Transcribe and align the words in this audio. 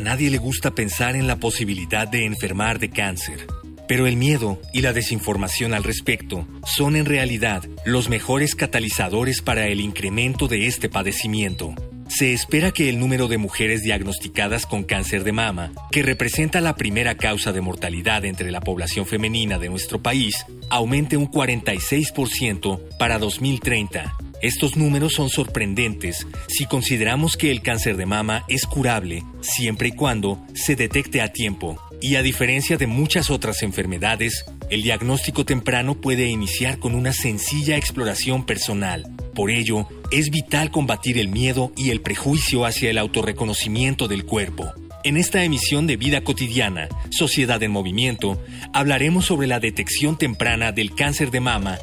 Nadie 0.00 0.30
le 0.30 0.38
gusta 0.38 0.74
pensar 0.74 1.16
en 1.16 1.26
la 1.26 1.36
posibilidad 1.36 2.08
de 2.08 2.24
enfermar 2.24 2.78
de 2.78 2.90
cáncer. 2.90 3.46
Pero 3.86 4.06
el 4.06 4.16
miedo 4.16 4.60
y 4.72 4.80
la 4.80 4.92
desinformación 4.92 5.74
al 5.74 5.84
respecto 5.84 6.48
son 6.64 6.96
en 6.96 7.04
realidad 7.04 7.62
los 7.84 8.08
mejores 8.08 8.54
catalizadores 8.54 9.42
para 9.42 9.66
el 9.68 9.80
incremento 9.80 10.48
de 10.48 10.66
este 10.66 10.88
padecimiento. 10.88 11.74
Se 12.08 12.32
espera 12.32 12.70
que 12.70 12.88
el 12.88 12.98
número 12.98 13.28
de 13.28 13.38
mujeres 13.38 13.82
diagnosticadas 13.82 14.66
con 14.66 14.84
cáncer 14.84 15.24
de 15.24 15.32
mama, 15.32 15.72
que 15.90 16.02
representa 16.02 16.60
la 16.60 16.76
primera 16.76 17.16
causa 17.16 17.52
de 17.52 17.60
mortalidad 17.60 18.24
entre 18.24 18.50
la 18.50 18.60
población 18.60 19.06
femenina 19.06 19.58
de 19.58 19.68
nuestro 19.68 20.02
país, 20.02 20.44
aumente 20.70 21.16
un 21.16 21.30
46% 21.30 22.98
para 22.98 23.18
2030 23.18 24.16
estos 24.42 24.76
números 24.76 25.14
son 25.14 25.28
sorprendentes 25.28 26.26
si 26.48 26.66
consideramos 26.66 27.36
que 27.36 27.50
el 27.50 27.62
cáncer 27.62 27.96
de 27.96 28.06
mama 28.06 28.44
es 28.48 28.66
curable 28.66 29.22
siempre 29.40 29.88
y 29.88 29.92
cuando 29.92 30.44
se 30.54 30.76
detecte 30.76 31.20
a 31.20 31.32
tiempo. 31.32 31.80
Y 32.00 32.16
a 32.16 32.22
diferencia 32.22 32.76
de 32.76 32.86
muchas 32.86 33.30
otras 33.30 33.62
enfermedades, 33.62 34.44
el 34.68 34.82
diagnóstico 34.82 35.44
temprano 35.44 36.00
puede 36.00 36.26
iniciar 36.28 36.78
con 36.78 36.94
una 36.94 37.12
sencilla 37.12 37.76
exploración 37.76 38.44
personal. 38.44 39.10
Por 39.34 39.50
ello, 39.50 39.88
es 40.10 40.30
vital 40.30 40.70
combatir 40.70 41.18
el 41.18 41.28
miedo 41.28 41.72
y 41.76 41.90
el 41.90 42.02
prejuicio 42.02 42.66
hacia 42.66 42.90
el 42.90 42.98
autorreconocimiento 42.98 44.08
del 44.08 44.24
cuerpo. 44.26 44.72
En 45.04 45.16
esta 45.16 45.44
emisión 45.44 45.86
de 45.86 45.96
Vida 45.96 46.22
Cotidiana, 46.22 46.88
Sociedad 47.10 47.62
en 47.62 47.70
Movimiento, 47.70 48.42
hablaremos 48.72 49.26
sobre 49.26 49.46
la 49.46 49.60
detección 49.60 50.16
temprana 50.16 50.72
del 50.72 50.94
cáncer 50.94 51.30
de 51.30 51.40
mama 51.40 51.78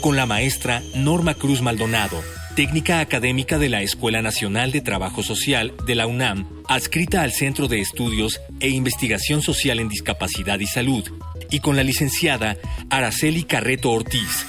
con 0.00 0.16
la 0.16 0.26
maestra 0.26 0.82
Norma 0.94 1.34
Cruz 1.34 1.60
Maldonado, 1.60 2.22
técnica 2.56 3.00
académica 3.00 3.58
de 3.58 3.68
la 3.68 3.82
Escuela 3.82 4.22
Nacional 4.22 4.72
de 4.72 4.80
Trabajo 4.80 5.22
Social 5.22 5.74
de 5.86 5.94
la 5.94 6.06
UNAM, 6.06 6.46
adscrita 6.68 7.22
al 7.22 7.32
Centro 7.32 7.68
de 7.68 7.80
Estudios 7.80 8.40
e 8.60 8.68
Investigación 8.68 9.42
Social 9.42 9.78
en 9.78 9.88
Discapacidad 9.88 10.58
y 10.58 10.66
Salud, 10.66 11.04
y 11.50 11.60
con 11.60 11.76
la 11.76 11.82
licenciada 11.82 12.56
Araceli 12.88 13.44
Carreto 13.44 13.90
Ortiz, 13.90 14.46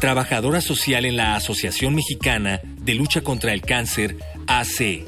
trabajadora 0.00 0.60
social 0.60 1.04
en 1.04 1.16
la 1.16 1.34
Asociación 1.34 1.94
Mexicana 1.94 2.60
de 2.64 2.94
Lucha 2.94 3.22
contra 3.22 3.52
el 3.52 3.62
Cáncer, 3.62 4.16
AC. 4.46 5.04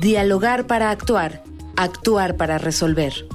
Dialogar 0.00 0.66
para 0.66 0.90
actuar, 0.90 1.42
actuar 1.76 2.36
para 2.36 2.58
resolver. 2.58 3.26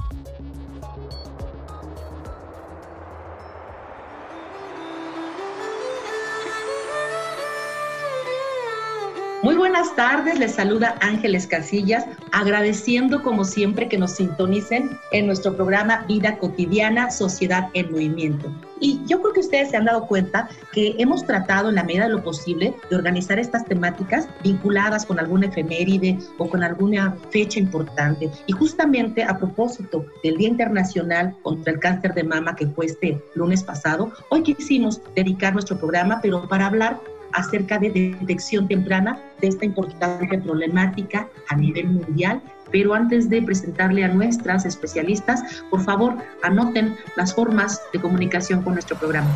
Tardes, 9.96 10.38
les 10.38 10.52
saluda 10.52 10.96
Ángeles 11.00 11.46
Casillas, 11.46 12.04
agradeciendo 12.32 13.22
como 13.22 13.44
siempre 13.44 13.88
que 13.88 13.98
nos 13.98 14.12
sintonicen 14.12 14.98
en 15.12 15.26
nuestro 15.26 15.54
programa 15.54 16.04
Vida 16.08 16.36
Cotidiana, 16.38 17.10
Sociedad 17.10 17.68
en 17.74 17.92
Movimiento. 17.92 18.52
Y 18.80 19.00
yo 19.06 19.20
creo 19.20 19.32
que 19.32 19.40
ustedes 19.40 19.70
se 19.70 19.76
han 19.76 19.84
dado 19.84 20.06
cuenta 20.06 20.48
que 20.72 20.96
hemos 20.98 21.24
tratado 21.24 21.68
en 21.68 21.76
la 21.76 21.84
medida 21.84 22.04
de 22.04 22.10
lo 22.10 22.22
posible 22.22 22.74
de 22.90 22.96
organizar 22.96 23.38
estas 23.38 23.64
temáticas 23.64 24.28
vinculadas 24.42 25.06
con 25.06 25.18
alguna 25.18 25.46
efeméride 25.46 26.18
o 26.38 26.48
con 26.48 26.62
alguna 26.62 27.16
fecha 27.30 27.60
importante. 27.60 28.30
Y 28.46 28.52
justamente 28.52 29.22
a 29.22 29.38
propósito 29.38 30.04
del 30.22 30.36
Día 30.36 30.48
Internacional 30.48 31.36
contra 31.42 31.72
el 31.72 31.78
Cáncer 31.78 32.14
de 32.14 32.24
Mama 32.24 32.56
que 32.56 32.66
fue 32.66 32.86
este 32.86 33.22
lunes 33.34 33.62
pasado, 33.62 34.12
hoy 34.28 34.42
quisimos 34.42 35.00
dedicar 35.14 35.52
nuestro 35.52 35.78
programa, 35.78 36.18
pero 36.20 36.48
para 36.48 36.66
hablar 36.66 37.00
acerca 37.34 37.78
de 37.78 37.90
detección 37.90 38.66
temprana 38.66 39.20
de 39.40 39.48
esta 39.48 39.64
importante 39.64 40.38
problemática 40.38 41.28
a 41.48 41.56
nivel 41.56 41.86
mundial. 41.88 42.42
Pero 42.72 42.94
antes 42.94 43.28
de 43.28 43.42
presentarle 43.42 44.04
a 44.04 44.08
nuestras 44.08 44.64
especialistas, 44.64 45.42
por 45.70 45.84
favor, 45.84 46.16
anoten 46.42 46.96
las 47.16 47.34
formas 47.34 47.80
de 47.92 48.00
comunicación 48.00 48.62
con 48.62 48.72
nuestro 48.72 48.98
programa. 48.98 49.30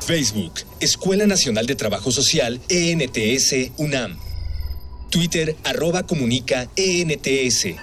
Facebook, 0.00 0.52
Escuela 0.80 1.26
Nacional 1.26 1.66
de 1.66 1.74
Trabajo 1.74 2.10
Social, 2.10 2.60
ENTS, 2.68 3.72
UNAM. 3.78 4.18
Twitter, 5.10 5.56
arroba 5.64 6.04
comunica, 6.04 6.68
ENTS. 6.76 7.74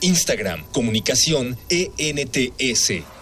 Instagram, 0.00 0.64
comunicación, 0.72 1.56
ENTS. 1.68 3.13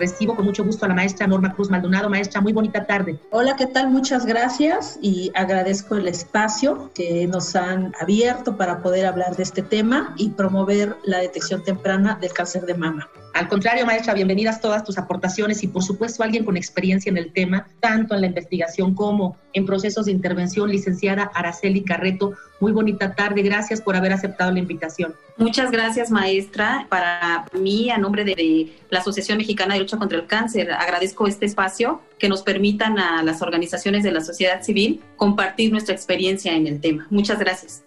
Recibo 0.00 0.34
con 0.34 0.46
mucho 0.46 0.64
gusto 0.64 0.86
a 0.86 0.88
la 0.88 0.94
maestra 0.94 1.26
Norma 1.26 1.52
Cruz 1.52 1.68
Maldonado. 1.68 2.08
Maestra, 2.08 2.40
muy 2.40 2.54
bonita 2.54 2.86
tarde. 2.86 3.18
Hola, 3.30 3.54
¿qué 3.56 3.66
tal? 3.66 3.90
Muchas 3.90 4.24
gracias 4.24 4.98
y 5.02 5.30
agradezco 5.34 5.96
el 5.96 6.08
espacio 6.08 6.90
que 6.94 7.26
nos 7.26 7.54
han 7.54 7.92
abierto 8.00 8.56
para 8.56 8.82
poder 8.82 9.04
hablar 9.04 9.36
de 9.36 9.42
este 9.42 9.60
tema 9.60 10.14
y 10.16 10.30
promover 10.30 10.96
la 11.04 11.18
detección 11.18 11.62
temprana 11.62 12.16
del 12.18 12.32
cáncer 12.32 12.64
de 12.64 12.74
mama. 12.74 13.10
Al 13.40 13.48
contrario, 13.48 13.86
maestra, 13.86 14.12
bienvenidas 14.12 14.60
todas 14.60 14.84
tus 14.84 14.98
aportaciones 14.98 15.62
y 15.62 15.68
por 15.68 15.82
supuesto 15.82 16.22
alguien 16.22 16.44
con 16.44 16.58
experiencia 16.58 17.08
en 17.08 17.16
el 17.16 17.32
tema, 17.32 17.68
tanto 17.80 18.14
en 18.14 18.20
la 18.20 18.26
investigación 18.26 18.94
como 18.94 19.38
en 19.54 19.64
procesos 19.64 20.04
de 20.04 20.12
intervención, 20.12 20.70
licenciada 20.70 21.30
Araceli 21.34 21.82
Carreto. 21.82 22.34
Muy 22.60 22.72
bonita 22.72 23.14
tarde, 23.14 23.40
gracias 23.40 23.80
por 23.80 23.96
haber 23.96 24.12
aceptado 24.12 24.52
la 24.52 24.58
invitación. 24.58 25.14
Muchas 25.38 25.70
gracias, 25.70 26.10
maestra. 26.10 26.86
Para 26.90 27.46
mí, 27.58 27.88
a 27.88 27.96
nombre 27.96 28.26
de 28.26 28.74
la 28.90 28.98
Asociación 28.98 29.38
Mexicana 29.38 29.72
de 29.72 29.80
Lucha 29.80 29.96
contra 29.96 30.18
el 30.18 30.26
Cáncer, 30.26 30.70
agradezco 30.72 31.26
este 31.26 31.46
espacio 31.46 32.02
que 32.18 32.28
nos 32.28 32.42
permitan 32.42 32.98
a 32.98 33.22
las 33.22 33.40
organizaciones 33.40 34.02
de 34.02 34.12
la 34.12 34.20
sociedad 34.20 34.60
civil 34.60 35.00
compartir 35.16 35.72
nuestra 35.72 35.94
experiencia 35.94 36.52
en 36.52 36.66
el 36.66 36.78
tema. 36.78 37.06
Muchas 37.08 37.38
gracias. 37.38 37.84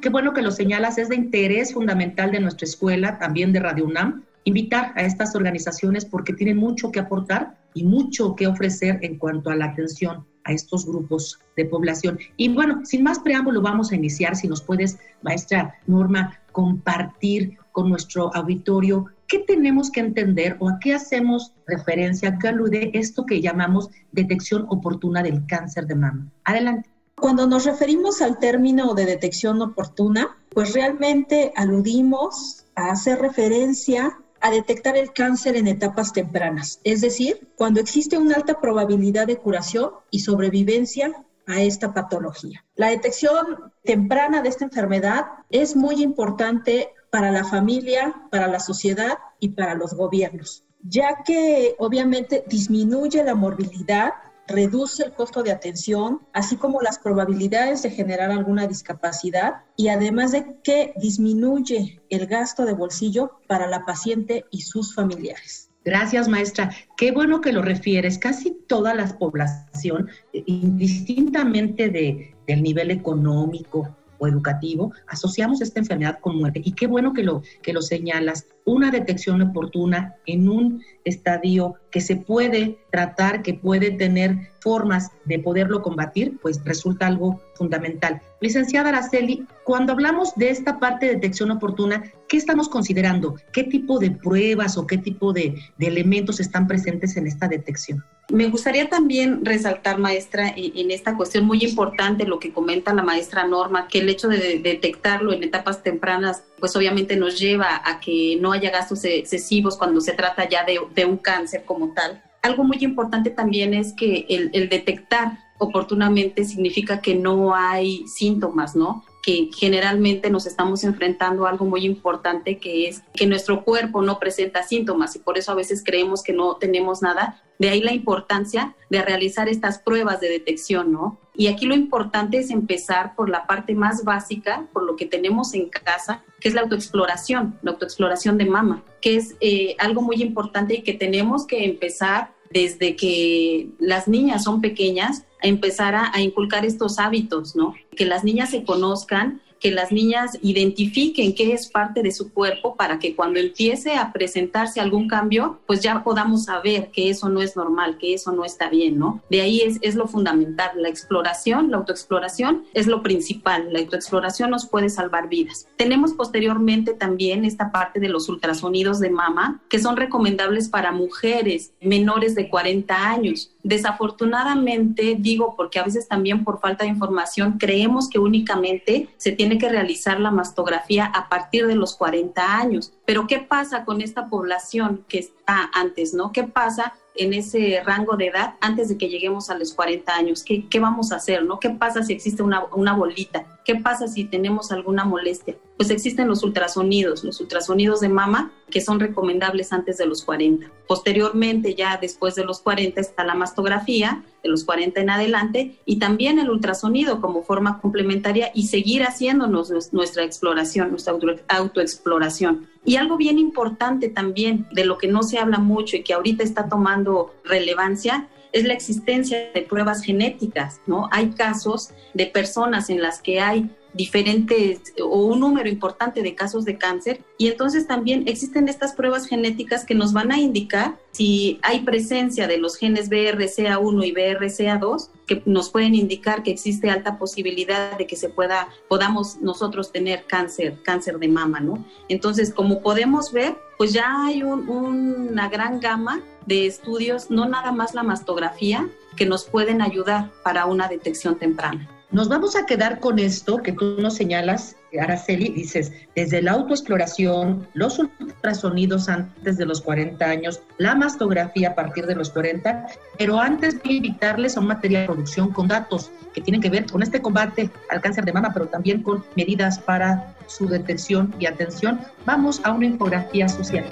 Qué 0.00 0.08
bueno 0.08 0.32
que 0.32 0.40
lo 0.40 0.50
señalas, 0.50 0.96
es 0.96 1.10
de 1.10 1.16
interés 1.16 1.74
fundamental 1.74 2.32
de 2.32 2.40
nuestra 2.40 2.64
escuela, 2.64 3.18
también 3.18 3.52
de 3.52 3.60
Radio 3.60 3.84
UNAM, 3.84 4.24
invitar 4.44 4.92
a 4.96 5.02
estas 5.02 5.34
organizaciones 5.34 6.04
porque 6.04 6.32
tienen 6.32 6.56
mucho 6.56 6.90
que 6.92 7.00
aportar 7.00 7.56
y 7.74 7.84
mucho 7.84 8.34
que 8.36 8.46
ofrecer 8.46 8.98
en 9.02 9.18
cuanto 9.18 9.50
a 9.50 9.56
la 9.56 9.66
atención 9.66 10.26
a 10.44 10.52
estos 10.52 10.86
grupos 10.86 11.38
de 11.56 11.64
población. 11.64 12.18
Y 12.36 12.48
bueno, 12.50 12.84
sin 12.84 13.02
más 13.02 13.18
preámbulo, 13.18 13.62
vamos 13.62 13.90
a 13.90 13.96
iniciar. 13.96 14.36
Si 14.36 14.46
nos 14.46 14.62
puedes, 14.62 14.98
maestra 15.22 15.74
Norma, 15.86 16.38
compartir 16.52 17.58
con 17.72 17.88
nuestro 17.88 18.34
auditorio 18.34 19.06
qué 19.26 19.40
tenemos 19.40 19.90
que 19.90 20.00
entender 20.00 20.56
o 20.60 20.68
a 20.68 20.78
qué 20.78 20.94
hacemos 20.94 21.54
referencia, 21.66 22.38
qué 22.38 22.48
alude 22.48 22.90
esto 22.94 23.26
que 23.26 23.40
llamamos 23.40 23.88
detección 24.12 24.66
oportuna 24.68 25.22
del 25.22 25.46
cáncer 25.46 25.86
de 25.86 25.96
mama. 25.96 26.30
Adelante. 26.44 26.90
Cuando 27.16 27.46
nos 27.46 27.64
referimos 27.64 28.20
al 28.20 28.38
término 28.38 28.92
de 28.94 29.06
detección 29.06 29.62
oportuna, 29.62 30.36
pues 30.50 30.74
realmente 30.74 31.52
aludimos 31.56 32.66
a 32.74 32.90
hacer 32.90 33.20
referencia 33.20 34.18
a 34.44 34.50
detectar 34.50 34.94
el 34.94 35.14
cáncer 35.14 35.56
en 35.56 35.66
etapas 35.66 36.12
tempranas, 36.12 36.78
es 36.84 37.00
decir, 37.00 37.48
cuando 37.56 37.80
existe 37.80 38.18
una 38.18 38.34
alta 38.34 38.60
probabilidad 38.60 39.26
de 39.26 39.38
curación 39.38 39.92
y 40.10 40.20
sobrevivencia 40.20 41.14
a 41.46 41.62
esta 41.62 41.94
patología. 41.94 42.62
La 42.74 42.88
detección 42.88 43.72
temprana 43.84 44.42
de 44.42 44.50
esta 44.50 44.66
enfermedad 44.66 45.24
es 45.48 45.74
muy 45.74 46.02
importante 46.02 46.90
para 47.08 47.30
la 47.30 47.44
familia, 47.46 48.14
para 48.30 48.46
la 48.46 48.60
sociedad 48.60 49.16
y 49.40 49.48
para 49.48 49.74
los 49.76 49.94
gobiernos, 49.94 50.64
ya 50.82 51.22
que 51.24 51.74
obviamente 51.78 52.44
disminuye 52.46 53.24
la 53.24 53.34
morbilidad 53.34 54.12
reduce 54.46 55.04
el 55.04 55.12
costo 55.12 55.42
de 55.42 55.52
atención, 55.52 56.20
así 56.32 56.56
como 56.56 56.80
las 56.80 56.98
probabilidades 56.98 57.82
de 57.82 57.90
generar 57.90 58.30
alguna 58.30 58.66
discapacidad 58.66 59.62
y 59.76 59.88
además 59.88 60.32
de 60.32 60.56
que 60.62 60.92
disminuye 60.96 62.00
el 62.10 62.26
gasto 62.26 62.64
de 62.64 62.74
bolsillo 62.74 63.38
para 63.46 63.66
la 63.66 63.84
paciente 63.84 64.44
y 64.50 64.62
sus 64.62 64.94
familiares. 64.94 65.70
Gracias, 65.84 66.28
maestra. 66.28 66.70
Qué 66.96 67.12
bueno 67.12 67.42
que 67.42 67.52
lo 67.52 67.60
refieres. 67.60 68.18
Casi 68.18 68.56
toda 68.66 68.94
la 68.94 69.06
población, 69.18 70.08
eh, 70.32 70.42
indistintamente 70.46 71.90
de, 71.90 72.34
del 72.46 72.62
nivel 72.62 72.90
económico 72.90 73.94
educativo, 74.26 74.92
asociamos 75.06 75.60
esta 75.60 75.80
enfermedad 75.80 76.18
con 76.20 76.36
muerte. 76.36 76.60
Y 76.64 76.72
qué 76.72 76.86
bueno 76.86 77.12
que 77.12 77.22
lo, 77.22 77.42
que 77.62 77.72
lo 77.72 77.82
señalas. 77.82 78.46
Una 78.64 78.90
detección 78.90 79.42
oportuna 79.42 80.16
en 80.26 80.48
un 80.48 80.82
estadio 81.04 81.74
que 81.90 82.00
se 82.00 82.16
puede 82.16 82.78
tratar, 82.90 83.42
que 83.42 83.54
puede 83.54 83.90
tener 83.90 84.50
formas 84.60 85.10
de 85.26 85.38
poderlo 85.38 85.82
combatir, 85.82 86.38
pues 86.40 86.64
resulta 86.64 87.06
algo 87.06 87.42
fundamental. 87.54 88.22
Licenciada 88.40 88.88
Araceli, 88.88 89.46
cuando 89.64 89.92
hablamos 89.92 90.34
de 90.36 90.48
esta 90.48 90.80
parte 90.80 91.06
de 91.06 91.14
detección 91.14 91.50
oportuna, 91.50 92.02
¿qué 92.28 92.38
estamos 92.38 92.68
considerando? 92.68 93.34
¿Qué 93.52 93.64
tipo 93.64 93.98
de 93.98 94.10
pruebas 94.10 94.78
o 94.78 94.86
qué 94.86 94.98
tipo 94.98 95.32
de, 95.32 95.54
de 95.78 95.86
elementos 95.86 96.40
están 96.40 96.66
presentes 96.66 97.16
en 97.16 97.26
esta 97.26 97.48
detección? 97.48 98.02
Me 98.30 98.48
gustaría 98.48 98.88
también 98.88 99.44
resaltar, 99.44 99.98
maestra, 99.98 100.52
en 100.56 100.90
esta 100.90 101.16
cuestión 101.16 101.44
muy 101.44 101.62
importante 101.62 102.24
lo 102.24 102.38
que 102.38 102.52
comenta 102.52 102.94
la 102.94 103.02
maestra 103.02 103.46
Norma, 103.46 103.86
que 103.86 103.98
el 103.98 104.08
hecho 104.08 104.28
de 104.28 104.58
detectarlo 104.58 105.32
en 105.32 105.42
etapas 105.42 105.82
tempranas, 105.82 106.42
pues 106.58 106.74
obviamente 106.74 107.16
nos 107.16 107.38
lleva 107.38 107.82
a 107.84 108.00
que 108.00 108.38
no 108.40 108.52
haya 108.52 108.70
gastos 108.70 109.04
excesivos 109.04 109.76
cuando 109.76 110.00
se 110.00 110.12
trata 110.12 110.48
ya 110.48 110.64
de, 110.64 111.04
un 111.04 111.18
cáncer 111.18 111.64
como 111.64 111.92
tal. 111.92 112.22
Algo 112.42 112.64
muy 112.64 112.78
importante 112.80 113.30
también 113.30 113.74
es 113.74 113.92
que 113.92 114.26
el 114.28 114.68
detectar 114.68 115.38
oportunamente 115.58 116.44
significa 116.44 117.00
que 117.00 117.14
no 117.14 117.54
hay 117.54 118.06
síntomas, 118.08 118.74
¿no? 118.74 119.04
que 119.24 119.48
generalmente 119.56 120.28
nos 120.28 120.46
estamos 120.46 120.84
enfrentando 120.84 121.46
a 121.46 121.50
algo 121.50 121.64
muy 121.64 121.86
importante 121.86 122.58
que 122.58 122.88
es 122.88 123.02
que 123.14 123.26
nuestro 123.26 123.64
cuerpo 123.64 124.02
no 124.02 124.18
presenta 124.18 124.62
síntomas 124.62 125.16
y 125.16 125.18
por 125.18 125.38
eso 125.38 125.50
a 125.50 125.54
veces 125.54 125.82
creemos 125.82 126.22
que 126.22 126.34
no 126.34 126.56
tenemos 126.56 127.00
nada. 127.00 127.40
De 127.58 127.68
ahí 127.68 127.80
la 127.80 127.92
importancia 127.92 128.74
de 128.90 129.02
realizar 129.02 129.48
estas 129.48 129.78
pruebas 129.78 130.20
de 130.20 130.28
detección, 130.28 130.92
¿no? 130.92 131.18
Y 131.36 131.48
aquí 131.48 131.66
lo 131.66 131.74
importante 131.74 132.38
es 132.38 132.50
empezar 132.50 133.14
por 133.16 133.28
la 133.28 133.46
parte 133.46 133.74
más 133.74 134.04
básica, 134.04 134.66
por 134.72 134.84
lo 134.84 134.96
que 134.96 135.06
tenemos 135.06 135.54
en 135.54 135.68
casa, 135.68 136.22
que 136.40 136.48
es 136.48 136.54
la 136.54 136.62
autoexploración, 136.62 137.58
la 137.62 137.72
autoexploración 137.72 138.38
de 138.38 138.46
mama, 138.46 138.82
que 139.00 139.16
es 139.16 139.36
eh, 139.40 139.74
algo 139.78 140.00
muy 140.02 140.22
importante 140.22 140.74
y 140.74 140.82
que 140.82 140.94
tenemos 140.94 141.46
que 141.46 141.64
empezar 141.64 142.32
desde 142.50 142.94
que 142.94 143.68
las 143.80 144.06
niñas 144.06 144.44
son 144.44 144.60
pequeñas 144.60 145.24
a 145.42 145.48
empezar 145.48 145.96
a, 145.96 146.14
a, 146.14 146.20
inculcar 146.20 146.64
estos 146.64 147.00
hábitos, 147.00 147.56
¿no? 147.56 147.74
Que 147.96 148.06
las 148.06 148.22
niñas 148.22 148.50
se 148.50 148.62
conozcan, 148.62 149.40
que 149.64 149.70
las 149.70 149.92
niñas 149.92 150.38
identifiquen 150.42 151.34
qué 151.34 151.54
es 151.54 151.68
parte 151.68 152.02
de 152.02 152.12
su 152.12 152.34
cuerpo 152.34 152.76
para 152.76 152.98
que 152.98 153.16
cuando 153.16 153.40
empiece 153.40 153.94
a 153.94 154.12
presentarse 154.12 154.78
algún 154.78 155.08
cambio, 155.08 155.58
pues 155.66 155.80
ya 155.80 156.04
podamos 156.04 156.44
saber 156.44 156.90
que 156.90 157.08
eso 157.08 157.30
no 157.30 157.40
es 157.40 157.56
normal, 157.56 157.96
que 157.96 158.12
eso 158.12 158.30
no 158.32 158.44
está 158.44 158.68
bien, 158.68 158.98
¿no? 158.98 159.22
De 159.30 159.40
ahí 159.40 159.62
es, 159.62 159.78
es 159.80 159.94
lo 159.94 160.06
fundamental, 160.06 160.72
la 160.76 160.90
exploración, 160.90 161.70
la 161.70 161.78
autoexploración 161.78 162.64
es 162.74 162.86
lo 162.86 163.02
principal, 163.02 163.72
la 163.72 163.78
autoexploración 163.78 164.50
nos 164.50 164.66
puede 164.66 164.90
salvar 164.90 165.30
vidas. 165.30 165.66
Tenemos 165.78 166.12
posteriormente 166.12 166.92
también 166.92 167.46
esta 167.46 167.72
parte 167.72 168.00
de 168.00 168.10
los 168.10 168.28
ultrasonidos 168.28 169.00
de 169.00 169.08
mama, 169.08 169.62
que 169.70 169.78
son 169.78 169.96
recomendables 169.96 170.68
para 170.68 170.92
mujeres 170.92 171.72
menores 171.80 172.34
de 172.34 172.50
40 172.50 173.08
años. 173.08 173.53
Desafortunadamente, 173.64 175.16
digo 175.18 175.54
porque 175.56 175.78
a 175.78 175.84
veces 175.84 176.06
también 176.06 176.44
por 176.44 176.60
falta 176.60 176.84
de 176.84 176.90
información 176.90 177.56
creemos 177.58 178.10
que 178.10 178.18
únicamente 178.18 179.08
se 179.16 179.32
tiene 179.32 179.56
que 179.56 179.70
realizar 179.70 180.20
la 180.20 180.30
mastografía 180.30 181.06
a 181.06 181.30
partir 181.30 181.66
de 181.66 181.74
los 181.74 181.96
40 181.96 182.58
años. 182.58 182.92
Pero 183.06 183.26
¿qué 183.26 183.38
pasa 183.38 183.86
con 183.86 184.02
esta 184.02 184.28
población 184.28 185.04
que 185.08 185.18
está 185.18 185.70
antes, 185.72 186.12
no? 186.12 186.30
¿Qué 186.30 186.44
pasa 186.44 186.92
en 187.14 187.32
ese 187.32 187.80
rango 187.84 188.16
de 188.16 188.26
edad 188.26 188.54
antes 188.60 188.88
de 188.88 188.98
que 188.98 189.08
lleguemos 189.08 189.50
a 189.50 189.58
los 189.58 189.72
40 189.74 190.14
años? 190.14 190.42
¿Qué, 190.42 190.68
qué 190.68 190.80
vamos 190.80 191.12
a 191.12 191.16
hacer, 191.16 191.44
no? 191.44 191.60
¿Qué 191.60 191.70
pasa 191.70 192.02
si 192.02 192.12
existe 192.12 192.42
una, 192.42 192.64
una 192.74 192.94
bolita? 192.94 193.46
¿Qué 193.64 193.76
pasa 193.76 194.08
si 194.08 194.24
tenemos 194.24 194.72
alguna 194.72 195.04
molestia? 195.04 195.56
Pues 195.76 195.90
existen 195.90 196.28
los 196.28 196.42
ultrasonidos, 196.42 197.24
los 197.24 197.40
ultrasonidos 197.40 198.00
de 198.00 198.10
mama 198.10 198.52
que 198.70 198.80
son 198.80 199.00
recomendables 199.00 199.72
antes 199.72 199.96
de 199.96 200.06
los 200.06 200.22
40. 200.24 200.70
Posteriormente, 200.86 201.74
ya 201.74 201.96
después 201.96 202.34
de 202.34 202.44
los 202.44 202.60
40, 202.60 203.00
está 203.00 203.24
la 203.24 203.34
mastografía, 203.34 204.22
de 204.42 204.48
los 204.50 204.64
40 204.64 205.00
en 205.00 205.10
adelante, 205.10 205.78
y 205.84 205.98
también 205.98 206.38
el 206.38 206.50
ultrasonido 206.50 207.20
como 207.20 207.42
forma 207.42 207.80
complementaria 207.80 208.50
y 208.54 208.66
seguir 208.66 209.02
haciéndonos 209.02 209.92
nuestra 209.92 210.24
exploración, 210.24 210.90
nuestra 210.90 211.14
autoexploración. 211.48 212.68
Y 212.84 212.96
algo 212.96 213.16
bien 213.16 213.38
importante 213.38 214.08
también, 214.08 214.66
de 214.72 214.84
lo 214.84 214.98
que 214.98 215.08
no 215.08 215.22
se 215.22 215.38
habla 215.38 215.58
mucho 215.58 215.96
y 215.96 216.02
que 216.02 216.12
ahorita 216.12 216.42
está 216.42 216.68
tomando 216.68 217.34
relevancia, 217.44 218.28
es 218.52 218.64
la 218.64 218.74
existencia 218.74 219.50
de 219.52 219.62
pruebas 219.62 220.02
genéticas, 220.02 220.80
¿no? 220.86 221.08
Hay 221.10 221.30
casos 221.30 221.90
de 222.12 222.26
personas 222.26 222.88
en 222.90 223.02
las 223.02 223.20
que 223.20 223.40
hay 223.40 223.70
diferentes 223.94 224.92
o 225.00 225.24
un 225.26 225.40
número 225.40 225.68
importante 225.68 226.22
de 226.22 226.34
casos 226.34 226.64
de 226.64 226.76
cáncer. 226.76 227.20
Y 227.38 227.48
entonces 227.48 227.86
también 227.86 228.24
existen 228.26 228.68
estas 228.68 228.92
pruebas 228.92 229.26
genéticas 229.26 229.84
que 229.84 229.94
nos 229.94 230.12
van 230.12 230.32
a 230.32 230.38
indicar 230.38 230.98
si 231.12 231.60
hay 231.62 231.80
presencia 231.80 232.48
de 232.48 232.58
los 232.58 232.76
genes 232.76 233.08
BRCA1 233.08 234.06
y 234.06 234.12
BRCA2 234.12 235.08
que 235.26 235.42
nos 235.46 235.70
pueden 235.70 235.94
indicar 235.94 236.42
que 236.42 236.50
existe 236.50 236.90
alta 236.90 237.18
posibilidad 237.18 237.96
de 237.96 238.06
que 238.06 238.16
se 238.16 238.28
pueda 238.28 238.68
podamos 238.88 239.36
nosotros 239.40 239.92
tener 239.92 240.24
cáncer 240.26 240.76
cáncer 240.82 241.18
de 241.18 241.28
mama 241.28 241.60
no 241.60 241.84
entonces 242.08 242.52
como 242.52 242.82
podemos 242.82 243.32
ver 243.32 243.56
pues 243.78 243.92
ya 243.92 244.26
hay 244.26 244.42
un, 244.42 244.68
una 244.68 245.48
gran 245.48 245.80
gama 245.80 246.20
de 246.46 246.66
estudios 246.66 247.30
no 247.30 247.48
nada 247.48 247.70
más 247.70 247.94
la 247.94 248.02
mastografía 248.02 248.88
que 249.16 249.24
nos 249.24 249.44
pueden 249.44 249.80
ayudar 249.80 250.30
para 250.42 250.66
una 250.66 250.88
detección 250.88 251.38
temprana 251.38 251.93
nos 252.14 252.28
vamos 252.28 252.54
a 252.54 252.64
quedar 252.64 253.00
con 253.00 253.18
esto 253.18 253.56
que 253.56 253.72
tú 253.72 253.96
nos 253.98 254.14
señalas, 254.14 254.76
Araceli, 254.98 255.48
dices, 255.48 255.92
desde 256.14 256.40
la 256.40 256.52
autoexploración, 256.52 257.66
los 257.74 257.98
ultrasonidos 257.98 259.08
antes 259.08 259.58
de 259.58 259.66
los 259.66 259.82
40 259.82 260.24
años, 260.24 260.60
la 260.78 260.94
mastografía 260.94 261.70
a 261.70 261.74
partir 261.74 262.06
de 262.06 262.14
los 262.14 262.30
40, 262.30 262.86
pero 263.18 263.40
antes 263.40 263.82
de 263.82 263.94
invitarles 263.94 264.56
a 264.56 264.60
un 264.60 264.68
material 264.68 265.02
de 265.02 265.06
producción 265.06 265.50
con 265.50 265.66
datos 265.66 266.12
que 266.32 266.40
tienen 266.40 266.60
que 266.60 266.70
ver 266.70 266.86
con 266.86 267.02
este 267.02 267.20
combate 267.20 267.68
al 267.90 268.00
cáncer 268.00 268.24
de 268.24 268.32
mama, 268.32 268.52
pero 268.54 268.68
también 268.68 269.02
con 269.02 269.24
medidas 269.34 269.80
para 269.80 270.36
su 270.46 270.68
detección 270.68 271.34
y 271.40 271.46
atención, 271.46 272.00
vamos 272.24 272.60
a 272.62 272.70
una 272.70 272.86
infografía 272.86 273.48
social. 273.48 273.86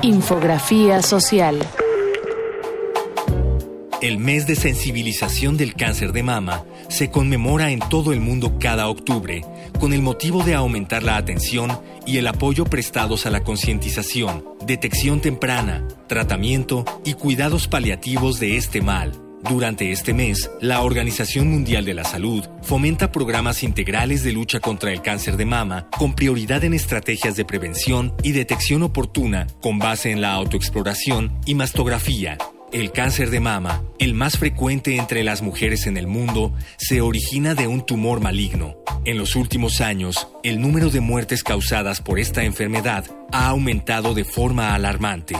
Infografía 0.00 1.02
social. 1.02 1.58
El 4.02 4.18
mes 4.18 4.46
de 4.46 4.56
sensibilización 4.56 5.56
del 5.56 5.72
cáncer 5.74 6.12
de 6.12 6.22
mama 6.22 6.64
se 6.88 7.10
conmemora 7.10 7.70
en 7.70 7.80
todo 7.80 8.12
el 8.12 8.20
mundo 8.20 8.58
cada 8.60 8.88
octubre 8.88 9.42
con 9.80 9.94
el 9.94 10.02
motivo 10.02 10.44
de 10.44 10.54
aumentar 10.54 11.02
la 11.02 11.16
atención 11.16 11.80
y 12.04 12.18
el 12.18 12.26
apoyo 12.26 12.66
prestados 12.66 13.24
a 13.24 13.30
la 13.30 13.42
concientización, 13.42 14.44
detección 14.66 15.22
temprana, 15.22 15.88
tratamiento 16.08 16.84
y 17.06 17.14
cuidados 17.14 17.68
paliativos 17.68 18.38
de 18.38 18.58
este 18.58 18.82
mal. 18.82 19.12
Durante 19.48 19.90
este 19.92 20.12
mes, 20.12 20.50
la 20.60 20.82
Organización 20.82 21.48
Mundial 21.48 21.86
de 21.86 21.94
la 21.94 22.04
Salud 22.04 22.44
fomenta 22.62 23.12
programas 23.12 23.62
integrales 23.62 24.22
de 24.22 24.32
lucha 24.32 24.60
contra 24.60 24.92
el 24.92 25.00
cáncer 25.00 25.38
de 25.38 25.46
mama 25.46 25.88
con 25.96 26.14
prioridad 26.14 26.64
en 26.64 26.74
estrategias 26.74 27.36
de 27.36 27.46
prevención 27.46 28.12
y 28.22 28.32
detección 28.32 28.82
oportuna 28.82 29.46
con 29.62 29.78
base 29.78 30.10
en 30.10 30.20
la 30.20 30.32
autoexploración 30.32 31.38
y 31.46 31.54
mastografía, 31.54 32.36
el 32.72 32.92
cáncer 32.92 33.30
de 33.30 33.40
mama, 33.40 33.82
el 33.98 34.14
más 34.14 34.38
frecuente 34.38 34.96
entre 34.96 35.24
las 35.24 35.42
mujeres 35.42 35.86
en 35.86 35.96
el 35.96 36.06
mundo, 36.06 36.52
se 36.76 37.00
origina 37.00 37.54
de 37.54 37.66
un 37.66 37.84
tumor 37.84 38.20
maligno. 38.20 38.76
En 39.04 39.18
los 39.18 39.36
últimos 39.36 39.80
años, 39.80 40.28
el 40.42 40.60
número 40.60 40.90
de 40.90 41.00
muertes 41.00 41.42
causadas 41.42 42.00
por 42.00 42.18
esta 42.18 42.44
enfermedad 42.44 43.04
ha 43.32 43.48
aumentado 43.48 44.14
de 44.14 44.24
forma 44.24 44.74
alarmante. 44.74 45.36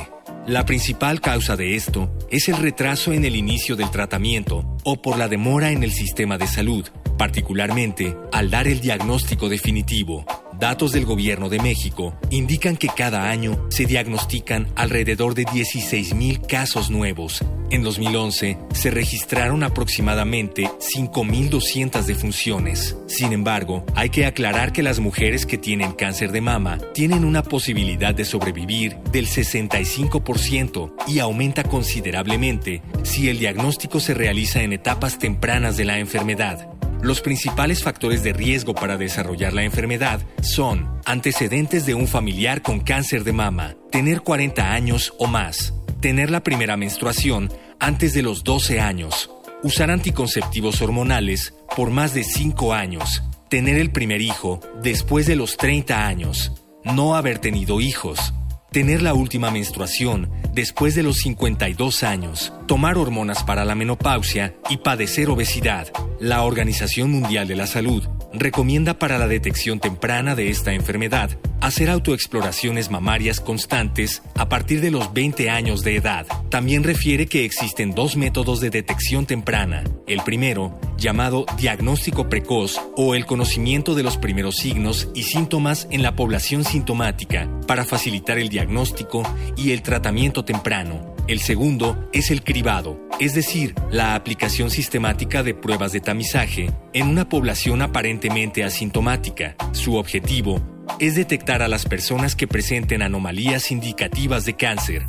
La 0.47 0.65
principal 0.65 1.21
causa 1.21 1.57
de 1.57 1.75
esto 1.75 2.17
es 2.31 2.49
el 2.49 2.57
retraso 2.59 3.13
en 3.13 3.25
el 3.25 3.35
inicio 3.35 3.75
del 3.75 3.91
tratamiento 3.91 4.77
o 4.85 5.03
por 5.03 5.19
la 5.19 5.27
demora 5.27 5.73
en 5.73 5.83
el 5.83 5.91
sistema 5.91 6.39
de 6.39 6.47
salud, 6.47 6.87
particularmente 7.19 8.17
al 8.33 8.51
dar 8.51 8.69
el 8.69 8.81
diagnóstico 8.81 9.49
definitivo. 9.49 10.25
Datos 10.59 10.93
del 10.93 11.05
Gobierno 11.05 11.51
de 11.51 11.59
México 11.59 12.19
indican 12.31 12.77
que 12.79 12.89
cada 12.89 13.29
año 13.29 13.67
se 13.69 13.85
diagnostican 13.85 14.69
alrededor 14.75 15.35
de 15.35 15.45
16.000 15.45 16.47
casos 16.47 16.91
nuevos. 16.91 17.45
En 17.71 17.83
2011 17.83 18.57
se 18.73 18.91
registraron 18.91 19.63
aproximadamente 19.65 20.65
5.200 20.65 22.05
defunciones. 22.05 22.97
Sin 23.07 23.33
embargo, 23.33 23.85
hay 23.95 24.09
que 24.09 24.25
aclarar 24.25 24.73
que 24.73 24.83
las 24.83 24.99
mujeres 24.99 25.45
que 25.45 25.59
tienen 25.59 25.93
cáncer 25.93 26.33
de 26.33 26.41
mama 26.41 26.79
tienen 26.95 27.25
una 27.25 27.43
posibilidad 27.43 28.15
de 28.15 28.25
sobrevivir 28.25 28.97
del 29.13 29.27
65% 29.27 30.95
y 31.07 31.19
aumenta 31.19 31.65
considerablemente 31.65 32.83
si 33.03 33.29
el 33.29 33.39
diagnóstico 33.39 34.01
se 34.01 34.15
realiza 34.15 34.63
en 34.63 34.73
etapas 34.73 35.19
tempranas 35.19 35.77
de 35.77 35.85
la 35.85 35.99
enfermedad. 35.99 36.76
Los 37.03 37.21
principales 37.21 37.83
factores 37.83 38.23
de 38.23 38.33
riesgo 38.33 38.75
para 38.75 38.97
desarrollar 38.97 39.53
la 39.53 39.63
enfermedad 39.63 40.21
son 40.43 41.01
antecedentes 41.05 41.87
de 41.87 41.95
un 41.95 42.09
familiar 42.09 42.63
con 42.63 42.81
cáncer 42.81 43.23
de 43.23 43.33
mama, 43.33 43.77
tener 43.91 44.23
40 44.23 44.73
años 44.73 45.13
o 45.19 45.27
más, 45.27 45.75
tener 46.01 46.31
la 46.31 46.43
primera 46.43 46.77
menstruación 46.77 47.53
antes 47.79 48.15
de 48.15 48.23
los 48.23 48.45
12 48.45 48.81
años, 48.81 49.31
usar 49.63 49.91
anticonceptivos 49.91 50.81
hormonales 50.81 51.55
por 51.77 51.91
más 51.91 52.15
de 52.15 52.25
5 52.25 52.73
años, 52.73 53.23
tener 53.51 53.77
el 53.77 53.93
primer 53.93 54.23
hijo 54.23 54.61
después 54.83 55.27
de 55.27 55.37
los 55.37 55.57
30 55.57 56.07
años, 56.07 56.53
no 56.85 57.15
haber 57.15 57.39
tenido 57.39 57.81
hijos, 57.81 58.33
tener 58.77 59.01
la 59.01 59.15
última 59.15 59.51
menstruación 59.51 60.31
después 60.53 60.95
de 60.95 61.03
los 61.03 61.17
52 61.17 62.03
años, 62.03 62.53
tomar 62.67 62.99
hormonas 62.99 63.43
para 63.43 63.65
la 63.65 63.75
menopausia 63.75 64.55
y 64.69 64.77
padecer 64.77 65.31
obesidad. 65.31 65.91
La 66.21 66.43
Organización 66.43 67.11
Mundial 67.11 67.49
de 67.49 67.57
la 67.57 67.67
Salud 67.67 68.07
recomienda 68.35 68.99
para 68.99 69.17
la 69.17 69.29
detección 69.29 69.81
temprana 69.81 70.35
de 70.35 70.51
esta 70.51 70.75
enfermedad 70.75 71.39
hacer 71.63 71.89
autoexploraciones 71.89 72.91
mamarias 72.91 73.41
constantes 73.41 74.23
a 74.35 74.49
partir 74.49 74.81
de 74.81 74.91
los 74.91 75.13
20 75.13 75.49
años 75.49 75.83
de 75.83 75.97
edad. 75.97 76.27
También 76.51 76.85
refiere 76.85 77.27
que 77.27 77.45
existen 77.45 77.93
dos 77.93 78.17
métodos 78.17 78.61
de 78.61 78.71
detección 78.71 79.27
temprana. 79.27 79.85
El 80.07 80.21
primero, 80.23 80.79
llamado 80.97 81.47
diagnóstico 81.57 82.29
precoz 82.29 82.81
o 82.97 83.15
el 83.15 83.27
conocimiento 83.27 83.95
de 83.95 84.03
los 84.03 84.17
primeros 84.17 84.57
signos 84.57 85.09
y 85.15 85.25
síntomas 85.25 85.87
en 85.91 86.03
la 86.03 86.17
población 86.17 86.65
sintomática 86.65 87.49
para 87.67 87.85
facilitar 87.85 88.39
el 88.39 88.49
diagnóstico 88.49 89.23
y 89.57 89.73
el 89.73 89.83
tratamiento 89.83 90.45
temprano. 90.45 91.15
El 91.29 91.41
segundo 91.41 92.09
es 92.13 92.31
el 92.31 92.45
cribado, 92.45 93.01
es 93.19 93.35
decir, 93.35 93.75
la 93.91 94.15
aplicación 94.15 94.71
sistemática 94.71 95.43
de 95.43 95.55
pruebas 95.55 95.93
de 95.93 96.01
tamizaje 96.01 96.71
en 96.93 97.09
una 97.09 97.29
población 97.29 97.83
aparentemente 97.83 98.63
asintomática. 98.63 99.57
Su 99.73 99.97
objetivo 99.97 100.61
es 101.01 101.17
detectar 101.17 101.63
a 101.63 101.69
las 101.69 101.85
personas 101.85 102.37
que 102.37 102.47
presenten 102.47 103.03
anomalías 103.03 103.71
indicativas 103.71 104.45
de 104.45 104.55
cáncer 104.55 105.07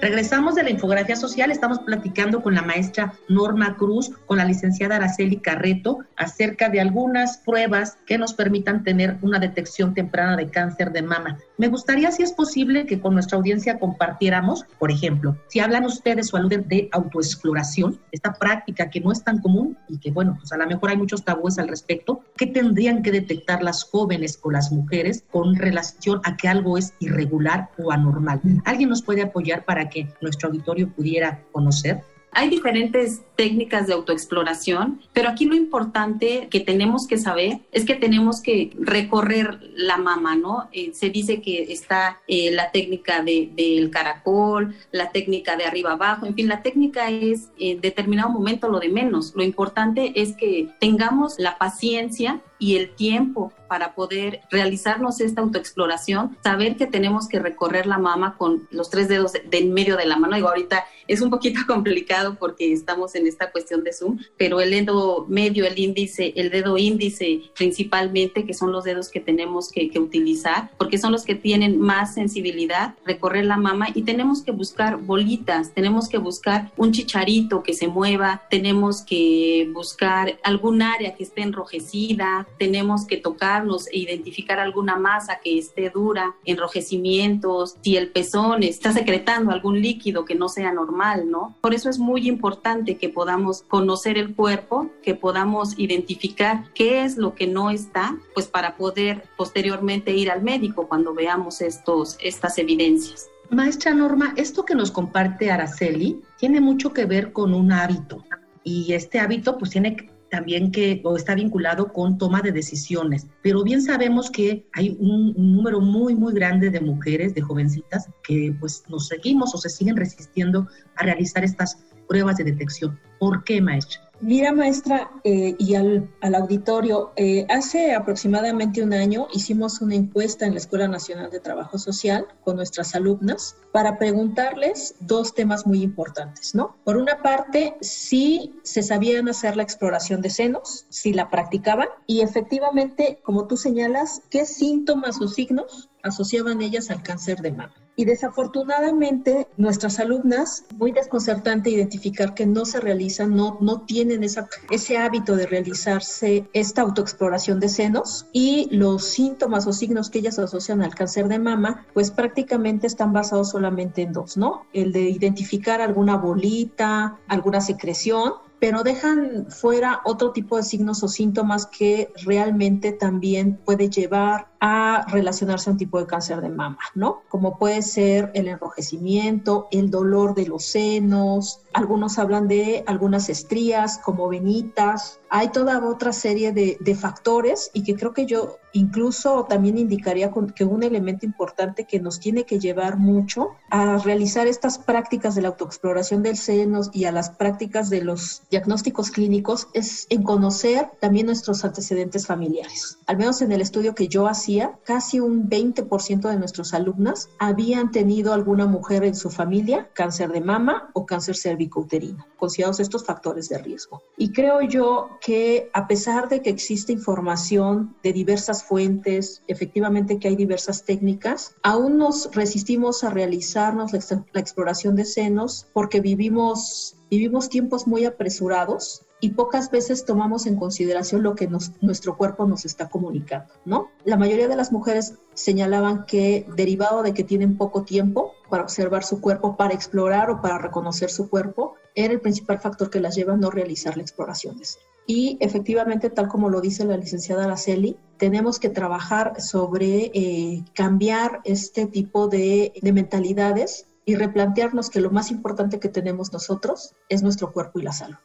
Regresamos 0.00 0.54
de 0.54 0.62
la 0.62 0.70
infografía 0.70 1.14
social, 1.14 1.50
estamos 1.50 1.80
platicando 1.80 2.42
con 2.42 2.54
la 2.54 2.62
maestra 2.62 3.12
Norma 3.28 3.76
Cruz, 3.76 4.10
con 4.24 4.38
la 4.38 4.46
licenciada 4.46 4.96
Araceli 4.96 5.36
Carreto, 5.36 5.98
acerca 6.16 6.70
de 6.70 6.80
algunas 6.80 7.36
pruebas 7.38 7.98
que 8.06 8.16
nos 8.16 8.32
permitan 8.32 8.82
tener 8.82 9.18
una 9.20 9.38
detección 9.38 9.92
temprana 9.92 10.36
de 10.36 10.48
cáncer 10.48 10.92
de 10.92 11.02
mama. 11.02 11.38
Me 11.60 11.68
gustaría, 11.68 12.10
si 12.10 12.22
es 12.22 12.32
posible, 12.32 12.86
que 12.86 13.02
con 13.02 13.12
nuestra 13.12 13.36
audiencia 13.36 13.78
compartiéramos, 13.78 14.64
por 14.78 14.90
ejemplo, 14.90 15.36
si 15.48 15.60
hablan 15.60 15.84
ustedes 15.84 16.32
o 16.32 16.38
aluden 16.38 16.66
de 16.68 16.88
autoexploración, 16.90 18.00
esta 18.12 18.32
práctica 18.32 18.88
que 18.88 19.02
no 19.02 19.12
es 19.12 19.22
tan 19.22 19.42
común 19.42 19.76
y 19.86 19.98
que, 19.98 20.10
bueno, 20.10 20.38
pues 20.38 20.50
a 20.52 20.56
lo 20.56 20.66
mejor 20.66 20.88
hay 20.88 20.96
muchos 20.96 21.22
tabúes 21.22 21.58
al 21.58 21.68
respecto, 21.68 22.22
¿qué 22.34 22.46
tendrían 22.46 23.02
que 23.02 23.12
detectar 23.12 23.62
las 23.62 23.84
jóvenes 23.84 24.40
o 24.42 24.50
las 24.50 24.72
mujeres 24.72 25.24
con 25.30 25.54
relación 25.54 26.22
a 26.24 26.38
que 26.38 26.48
algo 26.48 26.78
es 26.78 26.94
irregular 26.98 27.68
o 27.76 27.92
anormal? 27.92 28.40
¿Alguien 28.64 28.88
nos 28.88 29.02
puede 29.02 29.20
apoyar 29.20 29.66
para 29.66 29.90
que 29.90 30.08
nuestro 30.22 30.48
auditorio 30.48 30.88
pudiera 30.88 31.42
conocer? 31.52 32.02
Hay 32.32 32.48
diferentes 32.48 33.22
técnicas 33.34 33.86
de 33.86 33.94
autoexploración, 33.94 35.00
pero 35.12 35.28
aquí 35.28 35.46
lo 35.46 35.56
importante 35.56 36.48
que 36.50 36.60
tenemos 36.60 37.06
que 37.08 37.18
saber 37.18 37.58
es 37.72 37.84
que 37.84 37.94
tenemos 37.94 38.40
que 38.40 38.70
recorrer 38.78 39.58
la 39.74 39.96
mama, 39.96 40.36
¿no? 40.36 40.68
Eh, 40.72 40.92
se 40.94 41.10
dice 41.10 41.42
que 41.42 41.72
está 41.72 42.20
eh, 42.28 42.52
la 42.52 42.70
técnica 42.70 43.22
del 43.22 43.54
de, 43.56 43.90
caracol, 43.90 44.76
la 44.92 45.10
técnica 45.10 45.56
de 45.56 45.64
arriba 45.64 45.92
abajo, 45.92 46.26
en 46.26 46.34
fin, 46.34 46.48
la 46.48 46.62
técnica 46.62 47.10
es 47.10 47.48
en 47.58 47.80
determinado 47.80 48.30
momento 48.30 48.68
lo 48.68 48.78
de 48.78 48.90
menos. 48.90 49.32
Lo 49.34 49.42
importante 49.42 50.12
es 50.14 50.36
que 50.36 50.68
tengamos 50.78 51.34
la 51.38 51.58
paciencia 51.58 52.40
y 52.60 52.76
el 52.76 52.90
tiempo 52.90 53.52
para 53.70 53.94
poder 53.94 54.40
realizarnos 54.50 55.20
esta 55.20 55.42
autoexploración, 55.42 56.36
saber 56.42 56.76
que 56.76 56.86
tenemos 56.86 57.28
que 57.28 57.38
recorrer 57.38 57.86
la 57.86 57.98
mama 57.98 58.36
con 58.36 58.66
los 58.72 58.90
tres 58.90 59.08
dedos 59.08 59.32
de, 59.32 59.46
en 59.52 59.72
medio 59.72 59.96
de 59.96 60.06
la 60.06 60.16
mano. 60.16 60.34
Digo, 60.34 60.48
ahorita 60.48 60.84
es 61.06 61.20
un 61.20 61.30
poquito 61.30 61.60
complicado 61.68 62.34
porque 62.34 62.72
estamos 62.72 63.14
en 63.14 63.28
esta 63.28 63.52
cuestión 63.52 63.84
de 63.84 63.92
Zoom, 63.92 64.18
pero 64.36 64.60
el 64.60 64.70
dedo 64.70 65.24
medio, 65.28 65.64
el 65.66 65.78
índice, 65.78 66.32
el 66.36 66.50
dedo 66.50 66.76
índice 66.78 67.42
principalmente, 67.56 68.44
que 68.44 68.54
son 68.54 68.72
los 68.72 68.84
dedos 68.84 69.08
que 69.08 69.20
tenemos 69.20 69.70
que, 69.70 69.88
que 69.88 70.00
utilizar, 70.00 70.70
porque 70.76 70.98
son 70.98 71.12
los 71.12 71.24
que 71.24 71.36
tienen 71.36 71.78
más 71.78 72.14
sensibilidad, 72.14 72.94
recorrer 73.06 73.44
la 73.44 73.56
mama 73.56 73.86
y 73.94 74.02
tenemos 74.02 74.42
que 74.42 74.50
buscar 74.50 74.96
bolitas, 74.96 75.72
tenemos 75.72 76.08
que 76.08 76.18
buscar 76.18 76.72
un 76.76 76.90
chicharito 76.90 77.62
que 77.62 77.74
se 77.74 77.86
mueva, 77.86 78.42
tenemos 78.50 79.02
que 79.02 79.70
buscar 79.72 80.38
algún 80.42 80.82
área 80.82 81.14
que 81.14 81.22
esté 81.22 81.42
enrojecida, 81.42 82.48
tenemos 82.58 83.06
que 83.06 83.16
tocarnos 83.16 83.88
e 83.88 83.98
identificar 83.98 84.58
alguna 84.58 84.96
masa 84.96 85.40
que 85.42 85.58
esté 85.58 85.90
dura, 85.90 86.34
enrojecimientos, 86.44 87.76
si 87.82 87.96
el 87.96 88.08
pezón 88.08 88.62
está 88.62 88.92
secretando 88.92 89.50
algún 89.50 89.80
líquido 89.80 90.24
que 90.24 90.34
no 90.34 90.48
sea 90.48 90.72
normal, 90.72 91.30
¿no? 91.30 91.56
Por 91.60 91.74
eso 91.74 91.88
es 91.88 91.98
muy 91.98 92.28
importante 92.28 92.96
que 92.96 93.08
podamos 93.08 93.62
conocer 93.62 94.18
el 94.18 94.34
cuerpo, 94.34 94.90
que 95.02 95.14
podamos 95.14 95.78
identificar 95.78 96.64
qué 96.74 97.04
es 97.04 97.16
lo 97.16 97.34
que 97.34 97.46
no 97.46 97.70
está, 97.70 98.16
pues 98.34 98.46
para 98.46 98.76
poder 98.76 99.24
posteriormente 99.36 100.12
ir 100.12 100.30
al 100.30 100.42
médico 100.42 100.88
cuando 100.88 101.14
veamos 101.14 101.60
estos, 101.60 102.16
estas 102.20 102.58
evidencias. 102.58 103.28
Maestra 103.50 103.92
Norma, 103.94 104.32
esto 104.36 104.64
que 104.64 104.76
nos 104.76 104.92
comparte 104.92 105.50
Araceli 105.50 106.20
tiene 106.38 106.60
mucho 106.60 106.92
que 106.92 107.04
ver 107.04 107.32
con 107.32 107.52
un 107.52 107.72
hábito 107.72 108.24
y 108.62 108.92
este 108.92 109.18
hábito 109.18 109.58
pues 109.58 109.72
tiene 109.72 109.96
también 110.30 110.70
que 110.70 111.00
o 111.04 111.16
está 111.16 111.34
vinculado 111.34 111.92
con 111.92 112.18
toma 112.18 112.40
de 112.40 112.52
decisiones. 112.52 113.26
Pero 113.42 113.62
bien 113.62 113.82
sabemos 113.82 114.30
que 114.30 114.66
hay 114.72 114.96
un, 114.98 115.34
número 115.36 115.80
muy, 115.80 116.14
muy 116.14 116.32
grande 116.32 116.70
de 116.70 116.80
mujeres, 116.80 117.34
de 117.34 117.42
jovencitas, 117.42 118.08
que 118.22 118.54
pues 118.58 118.84
nos 118.88 119.08
seguimos 119.08 119.54
o 119.54 119.58
se 119.58 119.68
siguen 119.68 119.96
resistiendo 119.96 120.68
a 120.96 121.02
realizar 121.02 121.44
estas 121.44 121.84
pruebas 122.08 122.36
de 122.36 122.44
detección. 122.44 122.98
¿Por 123.18 123.44
qué, 123.44 123.60
maestra? 123.60 124.09
Mira, 124.22 124.52
maestra, 124.52 125.10
eh, 125.24 125.56
y 125.58 125.74
al, 125.74 126.10
auditorio, 126.20 127.12
eh, 127.16 127.46
hace 127.48 127.94
aproximadamente 127.94 128.82
un 128.82 128.92
año 128.92 129.28
hicimos 129.32 129.80
una 129.80 129.94
encuesta 129.94 130.44
en 130.44 130.52
la 130.52 130.58
Escuela 130.58 130.88
Nacional 130.88 131.30
de 131.30 131.40
Trabajo 131.40 131.78
Social 131.78 132.26
con 132.44 132.56
nuestras 132.56 132.94
alumnas 132.94 133.56
para 133.72 133.98
preguntarles 133.98 134.94
dos 135.00 135.34
temas 135.34 135.66
muy 135.66 135.82
importantes, 135.82 136.54
¿no? 136.54 136.76
Por 136.84 136.98
una 136.98 137.22
parte, 137.22 137.76
si 137.80 138.54
se 138.62 138.82
sabían 138.82 139.28
hacer 139.28 139.56
la 139.56 139.62
exploración 139.62 140.20
de 140.20 140.28
senos, 140.28 140.84
si 140.90 141.14
la 141.14 141.30
practicaban, 141.30 141.88
y 142.06 142.20
efectivamente, 142.20 143.20
como 143.22 143.46
tú 143.46 143.56
señalas, 143.56 144.20
¿qué 144.28 144.44
síntomas 144.44 145.18
o 145.22 145.28
signos 145.28 145.88
asociaban 146.02 146.62
ellas 146.62 146.90
al 146.90 147.02
cáncer 147.02 147.40
de 147.40 147.52
mama? 147.52 147.74
Y 147.96 148.06
desafortunadamente, 148.06 149.46
nuestras 149.58 150.00
alumnas, 150.00 150.64
muy 150.78 150.90
desconcertante 150.92 151.68
identificar 151.68 152.32
que 152.34 152.46
no 152.46 152.64
se 152.64 152.80
realizan, 152.80 153.36
no, 153.36 153.58
no 153.60 153.82
tienen 153.82 154.24
esa, 154.24 154.48
ese 154.70 154.96
hábito 154.96 155.36
de 155.36 155.46
realizarse 155.46 156.48
esta 156.54 156.82
autoexploración 156.82 157.60
de 157.60 157.68
senos 157.68 158.26
y 158.32 158.74
los 158.74 159.04
síntomas 159.04 159.66
o 159.66 159.72
signos 159.72 160.08
que 160.08 160.20
ellas 160.20 160.38
asocian 160.38 160.80
al 160.82 160.94
cáncer 160.94 161.28
de 161.28 161.38
mama, 161.38 161.86
pues 161.92 162.10
prácticamente 162.10 162.86
están 162.86 163.12
basados 163.12 163.50
solamente 163.50 164.02
en 164.02 164.12
dos, 164.12 164.36
¿no? 164.36 164.66
El 164.72 164.92
de 164.92 165.02
identificar 165.02 165.82
alguna 165.82 166.16
bolita, 166.16 167.18
alguna 167.28 167.60
secreción 167.60 168.32
pero 168.60 168.82
dejan 168.82 169.46
fuera 169.48 170.02
otro 170.04 170.32
tipo 170.32 170.56
de 170.56 170.62
signos 170.62 171.02
o 171.02 171.08
síntomas 171.08 171.66
que 171.66 172.12
realmente 172.24 172.92
también 172.92 173.58
puede 173.64 173.88
llevar 173.88 174.48
a 174.60 175.06
relacionarse 175.08 175.70
a 175.70 175.72
un 175.72 175.78
tipo 175.78 175.98
de 175.98 176.06
cáncer 176.06 176.42
de 176.42 176.50
mama, 176.50 176.78
¿no? 176.94 177.22
Como 177.30 177.58
puede 177.58 177.80
ser 177.80 178.30
el 178.34 178.48
enrojecimiento, 178.48 179.68
el 179.70 179.90
dolor 179.90 180.34
de 180.34 180.46
los 180.46 180.66
senos, 180.66 181.60
algunos 181.72 182.18
hablan 182.18 182.46
de 182.46 182.84
algunas 182.86 183.30
estrías 183.30 183.98
como 183.98 184.28
venitas, 184.28 185.19
hay 185.30 185.50
toda 185.50 185.82
otra 185.86 186.12
serie 186.12 186.52
de, 186.52 186.94
factores 187.00 187.70
y 187.72 187.84
que 187.84 187.94
creo 187.94 188.12
que 188.12 188.26
yo 188.26 188.58
incluso 188.72 189.46
también 189.48 189.78
indicaría 189.78 190.32
que 190.54 190.64
un 190.64 190.82
elemento 190.82 191.24
importante 191.24 191.84
que 191.84 192.00
nos 192.00 192.18
tiene 192.18 192.44
que 192.44 192.58
llevar 192.58 192.98
mucho 192.98 193.50
a 193.70 193.98
realizar 193.98 194.48
estas 194.48 194.78
prácticas 194.78 195.36
de 195.36 195.42
la 195.42 195.48
autoexploración 195.48 196.22
del 196.22 196.36
seno 196.36 196.80
y 196.92 197.04
a 197.04 197.12
las 197.12 197.30
prácticas 197.30 197.90
de 197.90 198.02
los 198.02 198.42
diagnósticos 198.50 199.12
clínicos 199.12 199.68
es 199.72 200.06
en 200.10 200.24
conocer 200.24 200.90
también 201.00 201.26
nuestros 201.26 201.64
antecedentes 201.64 202.26
familiares. 202.26 202.98
Al 203.06 203.16
menos 203.16 203.40
en 203.40 203.52
el 203.52 203.60
estudio 203.60 203.94
que 203.94 204.08
yo 204.08 204.26
hacía, 204.26 204.78
casi 204.84 205.20
un 205.20 205.48
20% 205.48 206.28
de 206.28 206.36
nuestros 206.36 206.74
alumnas 206.74 207.28
habían 207.38 207.92
tenido 207.92 208.32
alguna 208.32 208.66
mujer 208.66 209.04
en 209.04 209.14
su 209.14 209.30
familia 209.30 209.88
cáncer 209.94 210.32
de 210.32 210.40
mama 210.40 210.90
o 210.92 211.06
cáncer 211.06 211.36
cervicouterino, 211.36 212.26
considerados 212.36 212.80
estos 212.80 213.04
factores 213.04 213.48
de 213.48 213.58
riesgo. 213.58 214.02
Y 214.16 214.32
creo 214.32 214.60
yo 214.62 215.08
que 215.20 215.70
a 215.74 215.86
pesar 215.86 216.28
de 216.28 216.40
que 216.40 216.50
existe 216.50 216.92
información 216.92 217.94
de 218.02 218.12
diversas 218.12 218.64
fuentes, 218.64 219.42
efectivamente 219.46 220.18
que 220.18 220.28
hay 220.28 220.36
diversas 220.36 220.84
técnicas, 220.84 221.54
aún 221.62 221.98
nos 221.98 222.34
resistimos 222.34 223.04
a 223.04 223.10
realizarnos 223.10 223.92
la, 223.92 224.40
exploración 224.40 224.96
de 224.96 225.04
senos 225.04 225.66
porque 225.74 226.00
vivimos, 226.00 226.96
vivimos 227.10 227.50
tiempos 227.50 227.86
muy 227.86 228.06
apresurados 228.06 229.02
y 229.20 229.30
pocas 229.30 229.70
veces 229.70 230.06
tomamos 230.06 230.46
en 230.46 230.56
consideración 230.56 231.22
lo 231.22 231.34
que 231.34 231.48
nuestro 231.82 232.16
cuerpo 232.16 232.46
nos 232.46 232.64
está 232.64 232.88
comunicando, 232.88 233.52
¿no? 233.66 233.90
La 234.06 234.16
mayoría 234.16 234.48
de 234.48 234.56
las 234.56 234.72
mujeres 234.72 235.18
señalaban 235.34 236.06
que 236.06 236.46
derivado 236.56 237.02
de 237.02 237.12
que 237.12 237.24
tienen 237.24 237.58
poco 237.58 237.82
tiempo 237.82 238.32
para 238.48 238.62
observar 238.62 239.04
su 239.04 239.20
cuerpo, 239.20 239.56
para 239.56 239.74
explorar 239.74 240.30
o 240.30 240.40
para 240.40 240.56
reconocer 240.56 241.10
su 241.10 241.28
cuerpo, 241.28 241.74
era 241.94 242.12
el 242.12 242.20
principal 242.20 242.58
factor 242.58 242.90
que 242.90 243.00
las 243.00 243.16
lleva 243.16 243.34
a 243.34 243.36
no 243.36 243.50
realizar 243.50 243.96
la 243.96 244.02
exploración 244.02 244.56
de 244.58 244.64
ser. 244.64 244.82
Y 245.06 245.38
efectivamente, 245.40 246.10
tal 246.10 246.28
como 246.28 246.48
lo 246.50 246.60
dice 246.60 246.84
la 246.84 246.96
licenciada 246.96 247.44
Araceli, 247.44 247.96
tenemos 248.16 248.60
que 248.60 248.68
trabajar 248.68 249.40
sobre 249.40 250.10
eh, 250.14 250.64
cambiar 250.74 251.40
este 251.44 251.86
tipo 251.86 252.28
de, 252.28 252.72
de 252.80 252.92
mentalidades 252.92 253.88
y 254.04 254.14
replantearnos 254.14 254.90
que 254.90 255.00
lo 255.00 255.10
más 255.10 255.30
importante 255.30 255.80
que 255.80 255.88
tenemos 255.88 256.32
nosotros 256.32 256.94
es 257.08 257.22
nuestro 257.22 257.52
cuerpo 257.52 257.80
y 257.80 257.82
la 257.82 257.92
salud. 257.92 258.18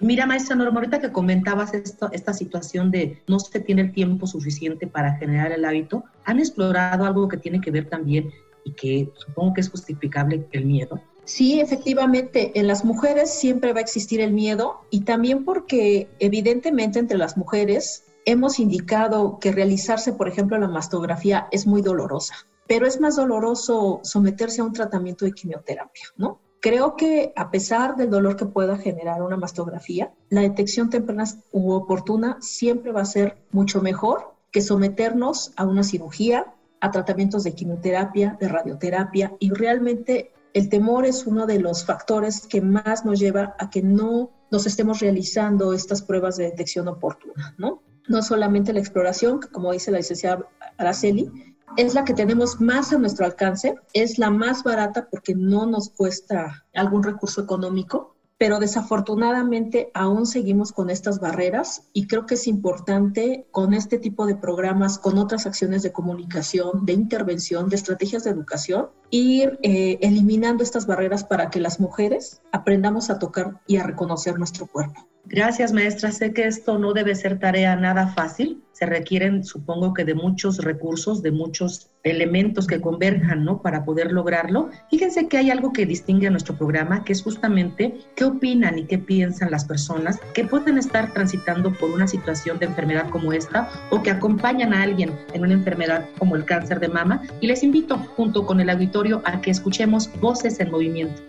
Mira, 0.00 0.26
maestra 0.26 0.54
Norma, 0.54 0.78
ahorita 0.78 1.00
que 1.00 1.10
comentabas 1.10 1.72
esta 1.74 2.32
situación 2.32 2.92
de 2.92 3.20
no 3.26 3.40
se 3.40 3.58
tiene 3.58 3.82
el 3.82 3.92
tiempo 3.92 4.28
suficiente 4.28 4.86
para 4.86 5.16
generar 5.16 5.50
el 5.50 5.64
hábito, 5.64 6.04
¿han 6.24 6.38
explorado 6.38 7.04
algo 7.04 7.26
que 7.26 7.36
tiene 7.36 7.60
que 7.60 7.72
ver 7.72 7.88
también 7.88 8.30
y 8.64 8.74
que 8.74 9.10
supongo 9.14 9.54
que 9.54 9.60
es 9.60 9.68
justificable 9.68 10.46
el 10.52 10.66
miedo? 10.66 11.00
Sí, 11.28 11.60
efectivamente, 11.60 12.58
en 12.58 12.66
las 12.66 12.86
mujeres 12.86 13.30
siempre 13.34 13.74
va 13.74 13.80
a 13.80 13.82
existir 13.82 14.22
el 14.22 14.32
miedo 14.32 14.80
y 14.88 15.02
también 15.02 15.44
porque 15.44 16.08
evidentemente 16.20 16.98
entre 16.98 17.18
las 17.18 17.36
mujeres 17.36 18.04
hemos 18.24 18.58
indicado 18.58 19.38
que 19.38 19.52
realizarse, 19.52 20.14
por 20.14 20.26
ejemplo, 20.26 20.56
la 20.56 20.68
mastografía 20.68 21.46
es 21.50 21.66
muy 21.66 21.82
dolorosa, 21.82 22.34
pero 22.66 22.86
es 22.86 22.98
más 22.98 23.16
doloroso 23.16 24.00
someterse 24.04 24.62
a 24.62 24.64
un 24.64 24.72
tratamiento 24.72 25.26
de 25.26 25.32
quimioterapia, 25.32 26.04
¿no? 26.16 26.40
Creo 26.60 26.96
que 26.96 27.34
a 27.36 27.50
pesar 27.50 27.96
del 27.96 28.08
dolor 28.08 28.36
que 28.36 28.46
pueda 28.46 28.78
generar 28.78 29.22
una 29.22 29.36
mastografía, 29.36 30.10
la 30.30 30.40
detección 30.40 30.88
temprana 30.88 31.24
u 31.52 31.72
oportuna 31.72 32.38
siempre 32.40 32.90
va 32.90 33.02
a 33.02 33.04
ser 33.04 33.36
mucho 33.52 33.82
mejor 33.82 34.32
que 34.50 34.62
someternos 34.62 35.52
a 35.56 35.66
una 35.66 35.82
cirugía, 35.82 36.54
a 36.80 36.90
tratamientos 36.90 37.44
de 37.44 37.52
quimioterapia, 37.52 38.38
de 38.40 38.48
radioterapia 38.48 39.34
y 39.38 39.50
realmente 39.50 40.32
el 40.54 40.68
temor 40.68 41.04
es 41.06 41.26
uno 41.26 41.46
de 41.46 41.58
los 41.58 41.84
factores 41.84 42.46
que 42.46 42.60
más 42.60 43.04
nos 43.04 43.18
lleva 43.18 43.54
a 43.58 43.70
que 43.70 43.82
no 43.82 44.30
nos 44.50 44.66
estemos 44.66 45.00
realizando 45.00 45.72
estas 45.72 46.02
pruebas 46.02 46.36
de 46.36 46.44
detección 46.44 46.88
oportuna, 46.88 47.54
¿no? 47.58 47.82
No 48.08 48.22
solamente 48.22 48.72
la 48.72 48.80
exploración, 48.80 49.40
que 49.40 49.48
como 49.48 49.72
dice 49.72 49.90
la 49.90 49.98
licenciada 49.98 50.48
Araceli, 50.78 51.30
es 51.76 51.94
la 51.94 52.04
que 52.04 52.14
tenemos 52.14 52.60
más 52.60 52.92
a 52.92 52.98
nuestro 52.98 53.26
alcance, 53.26 53.74
es 53.92 54.18
la 54.18 54.30
más 54.30 54.62
barata 54.64 55.08
porque 55.10 55.34
no 55.34 55.66
nos 55.66 55.90
cuesta 55.90 56.64
algún 56.74 57.02
recurso 57.02 57.42
económico, 57.42 58.16
pero 58.38 58.60
desafortunadamente 58.60 59.90
aún 59.94 60.24
seguimos 60.24 60.72
con 60.72 60.90
estas 60.90 61.18
barreras 61.18 61.82
y 61.92 62.06
creo 62.06 62.24
que 62.24 62.34
es 62.34 62.46
importante 62.46 63.46
con 63.50 63.74
este 63.74 63.98
tipo 63.98 64.26
de 64.26 64.36
programas, 64.36 64.98
con 64.98 65.18
otras 65.18 65.44
acciones 65.46 65.82
de 65.82 65.92
comunicación, 65.92 66.86
de 66.86 66.92
intervención, 66.92 67.68
de 67.68 67.76
estrategias 67.76 68.22
de 68.22 68.30
educación, 68.30 68.90
ir 69.10 69.58
eh, 69.62 69.98
eliminando 70.02 70.62
estas 70.62 70.86
barreras 70.86 71.24
para 71.24 71.50
que 71.50 71.60
las 71.60 71.80
mujeres 71.80 72.40
aprendamos 72.52 73.10
a 73.10 73.18
tocar 73.18 73.60
y 73.66 73.76
a 73.76 73.82
reconocer 73.82 74.38
nuestro 74.38 74.66
cuerpo. 74.66 75.08
Gracias, 75.30 75.74
maestra. 75.74 76.10
Sé 76.10 76.32
que 76.32 76.46
esto 76.46 76.78
no 76.78 76.94
debe 76.94 77.14
ser 77.14 77.38
tarea 77.38 77.76
nada 77.76 78.06
fácil. 78.08 78.64
Se 78.72 78.86
requieren, 78.86 79.44
supongo 79.44 79.92
que, 79.92 80.06
de 80.06 80.14
muchos 80.14 80.56
recursos, 80.64 81.22
de 81.22 81.32
muchos 81.32 81.90
elementos 82.02 82.66
que 82.66 82.80
converjan, 82.80 83.44
¿no? 83.44 83.60
Para 83.60 83.84
poder 83.84 84.10
lograrlo. 84.10 84.70
Fíjense 84.88 85.28
que 85.28 85.36
hay 85.36 85.50
algo 85.50 85.74
que 85.74 85.84
distingue 85.84 86.28
a 86.28 86.30
nuestro 86.30 86.56
programa, 86.56 87.04
que 87.04 87.12
es 87.12 87.22
justamente 87.22 87.94
qué 88.16 88.24
opinan 88.24 88.78
y 88.78 88.86
qué 88.86 88.96
piensan 88.96 89.50
las 89.50 89.66
personas 89.66 90.18
que 90.32 90.46
pueden 90.46 90.78
estar 90.78 91.12
transitando 91.12 91.74
por 91.74 91.90
una 91.90 92.08
situación 92.08 92.58
de 92.58 92.66
enfermedad 92.66 93.10
como 93.10 93.34
esta 93.34 93.68
o 93.90 94.02
que 94.02 94.10
acompañan 94.10 94.72
a 94.72 94.82
alguien 94.82 95.12
en 95.34 95.42
una 95.42 95.52
enfermedad 95.52 96.06
como 96.18 96.36
el 96.36 96.46
cáncer 96.46 96.80
de 96.80 96.88
mama. 96.88 97.22
Y 97.42 97.48
les 97.48 97.62
invito, 97.62 97.98
junto 97.98 98.46
con 98.46 98.60
el 98.60 98.70
auditorio, 98.70 99.20
a 99.26 99.42
que 99.42 99.50
escuchemos 99.50 100.10
Voces 100.20 100.58
en 100.58 100.70
Movimiento. 100.70 101.20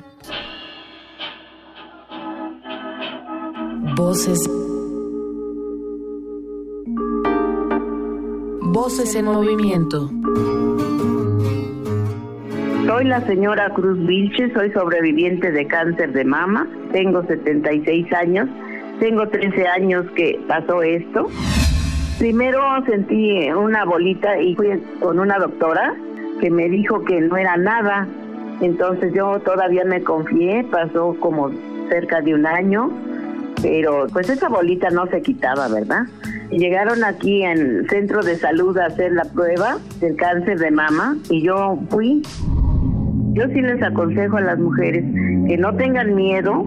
Voces. 3.99 4.49
Voces 8.62 9.15
en 9.15 9.25
movimiento. 9.25 10.09
Soy 12.88 13.03
la 13.03 13.19
señora 13.27 13.69
Cruz 13.73 13.99
Vilche, 14.07 14.53
soy 14.53 14.71
sobreviviente 14.71 15.51
de 15.51 15.67
cáncer 15.67 16.13
de 16.13 16.23
mama, 16.23 16.65
tengo 16.93 17.25
76 17.25 18.13
años, 18.13 18.47
tengo 19.01 19.27
13 19.27 19.67
años 19.67 20.05
que 20.15 20.39
pasó 20.47 20.81
esto. 20.81 21.27
Primero 22.19 22.62
sentí 22.85 23.51
una 23.51 23.83
bolita 23.83 24.39
y 24.39 24.55
fui 24.55 24.81
con 25.01 25.19
una 25.19 25.38
doctora 25.39 25.93
que 26.39 26.49
me 26.49 26.69
dijo 26.69 27.03
que 27.03 27.19
no 27.19 27.35
era 27.35 27.57
nada, 27.57 28.07
entonces 28.62 29.13
yo 29.13 29.41
todavía 29.41 29.83
me 29.83 30.01
confié, 30.01 30.63
pasó 30.71 31.17
como 31.19 31.51
cerca 31.89 32.21
de 32.21 32.33
un 32.33 32.45
año 32.45 33.08
pero 33.61 34.07
pues 34.11 34.29
esa 34.29 34.49
bolita 34.49 34.89
no 34.89 35.07
se 35.07 35.21
quitaba, 35.21 35.67
¿verdad? 35.67 36.03
Llegaron 36.51 37.03
aquí 37.03 37.43
en 37.43 37.87
centro 37.89 38.23
de 38.23 38.35
salud 38.37 38.77
a 38.77 38.85
hacer 38.87 39.11
la 39.11 39.25
prueba 39.25 39.77
del 39.99 40.15
cáncer 40.15 40.59
de 40.59 40.71
mama 40.71 41.17
y 41.29 41.43
yo 41.43 41.77
fui. 41.89 42.21
Yo 43.33 43.47
sí 43.47 43.61
les 43.61 43.81
aconsejo 43.83 44.37
a 44.37 44.41
las 44.41 44.59
mujeres 44.59 45.03
que 45.47 45.57
no 45.57 45.75
tengan 45.75 46.15
miedo 46.15 46.65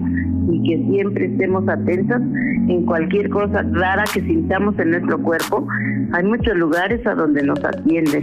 y 0.50 0.62
que 0.62 0.84
siempre 0.90 1.26
estemos 1.26 1.68
atentas 1.68 2.20
en 2.68 2.84
cualquier 2.86 3.28
cosa 3.30 3.62
rara 3.72 4.04
que 4.12 4.20
sintamos 4.20 4.78
en 4.78 4.90
nuestro 4.90 5.20
cuerpo. 5.22 5.66
Hay 6.12 6.24
muchos 6.24 6.56
lugares 6.56 7.06
a 7.06 7.14
donde 7.14 7.42
nos 7.42 7.62
atienden 7.64 8.22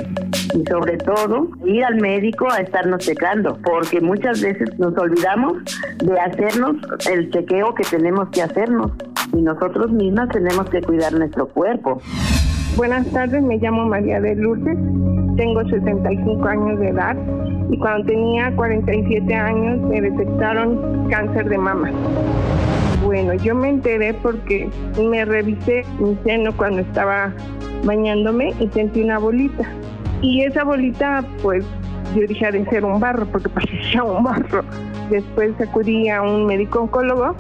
y 0.53 0.63
sobre 0.69 0.97
todo 0.97 1.49
ir 1.65 1.84
al 1.84 1.99
médico 2.01 2.47
a 2.51 2.58
estarnos 2.58 2.99
checando, 2.99 3.58
porque 3.63 4.01
muchas 4.01 4.41
veces 4.41 4.77
nos 4.79 4.97
olvidamos 4.97 5.53
de 6.03 6.19
hacernos 6.19 6.77
el 7.10 7.29
chequeo 7.32 7.73
que 7.75 7.84
tenemos 7.84 8.29
que 8.29 8.41
hacernos 8.41 8.91
y 9.34 9.41
nosotros 9.41 9.91
mismas 9.91 10.29
tenemos 10.29 10.69
que 10.69 10.82
cuidar 10.82 11.13
nuestro 11.13 11.47
cuerpo. 11.47 12.01
Buenas 12.75 13.08
tardes, 13.12 13.43
me 13.43 13.58
llamo 13.58 13.86
María 13.86 14.21
de 14.21 14.36
Lourdes, 14.36 14.77
tengo 15.39 15.63
65 15.63 16.45
años 16.45 16.80
de 16.82 16.89
edad 16.89 17.15
y 17.69 17.78
cuando 17.78 18.08
tenía 18.08 18.54
47 18.58 19.34
años 19.34 19.80
me 19.80 20.02
detectaron 20.02 21.08
cáncer 21.10 21.47
de 21.47 21.58
mama. 21.58 21.89
Bueno, 23.06 23.34
yo 23.36 23.56
me 23.56 23.69
enteré 23.69 24.13
porque 24.15 24.69
me 25.02 25.23
revisé 25.23 25.86
mi 25.97 26.17
seno 26.25 26.52
cuando 26.58 26.82
estaba 26.82 27.34
bañándome 27.86 28.54
y 28.60 28.67
sentí 28.73 29.02
una 29.02 29.17
bolita. 29.17 29.63
Y 30.21 30.41
esa 30.43 30.65
bolita, 30.65 31.23
pues 31.41 31.63
yo 32.13 32.28
dije 32.28 32.52
de 32.52 32.65
ser 32.65 32.84
un 32.84 32.99
barro 32.99 33.25
porque 33.28 33.47
parecía 33.62 34.04
un 34.04 34.21
barro. 34.21 34.65
Después 35.10 35.54
acudí 35.62 36.10
a 36.10 36.21
un 36.21 36.47
médico 36.47 36.82
oncólogo 36.82 37.34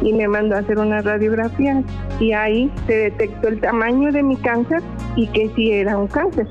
y 0.00 0.14
me 0.14 0.26
mandó 0.28 0.56
a 0.56 0.60
hacer 0.60 0.78
una 0.78 1.02
radiografía 1.02 1.82
y 2.18 2.32
ahí 2.32 2.72
se 2.86 2.94
detectó 2.94 3.48
el 3.48 3.60
tamaño 3.60 4.12
de 4.12 4.22
mi 4.22 4.36
cáncer 4.36 4.80
y 5.14 5.26
que 5.26 5.50
sí 5.54 5.72
era 5.72 5.98
un 5.98 6.06
cáncer. 6.06 6.48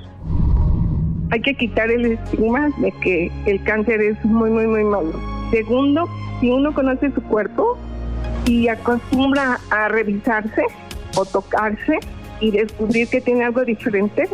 Hay 1.34 1.42
que 1.42 1.56
quitar 1.56 1.90
el 1.90 2.06
estigma 2.06 2.70
de 2.78 2.92
que 3.02 3.32
el 3.48 3.64
cáncer 3.64 4.00
es 4.02 4.24
muy, 4.24 4.52
muy, 4.52 4.68
muy 4.68 4.84
malo. 4.84 5.14
Segundo, 5.50 6.08
si 6.40 6.52
uno 6.52 6.72
conoce 6.76 7.10
su 7.10 7.24
cuerpo 7.24 7.76
y 8.46 8.68
acostumbra 8.68 9.60
a 9.72 9.88
revisarse 9.88 10.62
o 11.16 11.26
tocarse 11.26 11.98
y 12.40 12.52
descubrir 12.52 13.08
que 13.08 13.20
tiene 13.20 13.46
algo 13.46 13.66
diferente, 13.66 14.30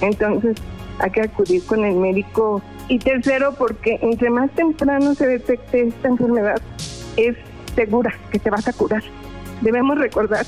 entonces 0.00 0.56
hay 1.00 1.10
que 1.10 1.20
acudir 1.20 1.66
con 1.66 1.84
el 1.84 1.96
médico. 1.96 2.62
Y 2.88 2.98
tercero, 2.98 3.52
porque 3.58 3.98
entre 4.00 4.30
más 4.30 4.50
temprano 4.52 5.14
se 5.14 5.26
detecte 5.26 5.88
esta 5.88 6.08
enfermedad, 6.08 6.62
es 7.18 7.36
segura 7.74 8.14
que 8.30 8.38
te 8.38 8.48
vas 8.48 8.66
a 8.66 8.72
curar. 8.72 9.02
Debemos 9.60 9.98
recordar 9.98 10.46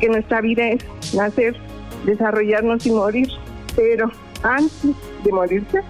que 0.00 0.08
nuestra 0.08 0.40
vida 0.40 0.66
es 0.66 0.84
nacer, 1.14 1.54
desarrollarnos 2.06 2.84
y 2.86 2.90
morir, 2.90 3.28
pero 3.76 4.10
antes 4.42 4.96
de 5.24 5.32
morirse 5.32 5.82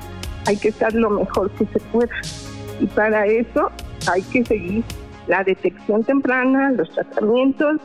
hay 0.46 0.56
que 0.56 0.68
estar 0.68 0.92
lo 0.92 1.10
mejor 1.10 1.50
que 1.52 1.66
se 1.66 1.78
pueda. 1.90 2.14
Y 2.80 2.86
para 2.86 3.26
eso 3.26 3.70
hay 4.10 4.22
que 4.22 4.44
seguir 4.44 4.84
la 5.28 5.44
detección 5.44 6.02
temprana, 6.04 6.72
los 6.72 6.90
tratamientos 6.90 7.80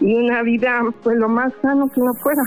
y 0.00 0.14
una 0.14 0.42
vida 0.42 0.82
pues 1.02 1.16
lo 1.16 1.28
más 1.28 1.52
sano 1.62 1.88
que 1.88 2.00
uno 2.00 2.12
pueda. 2.22 2.42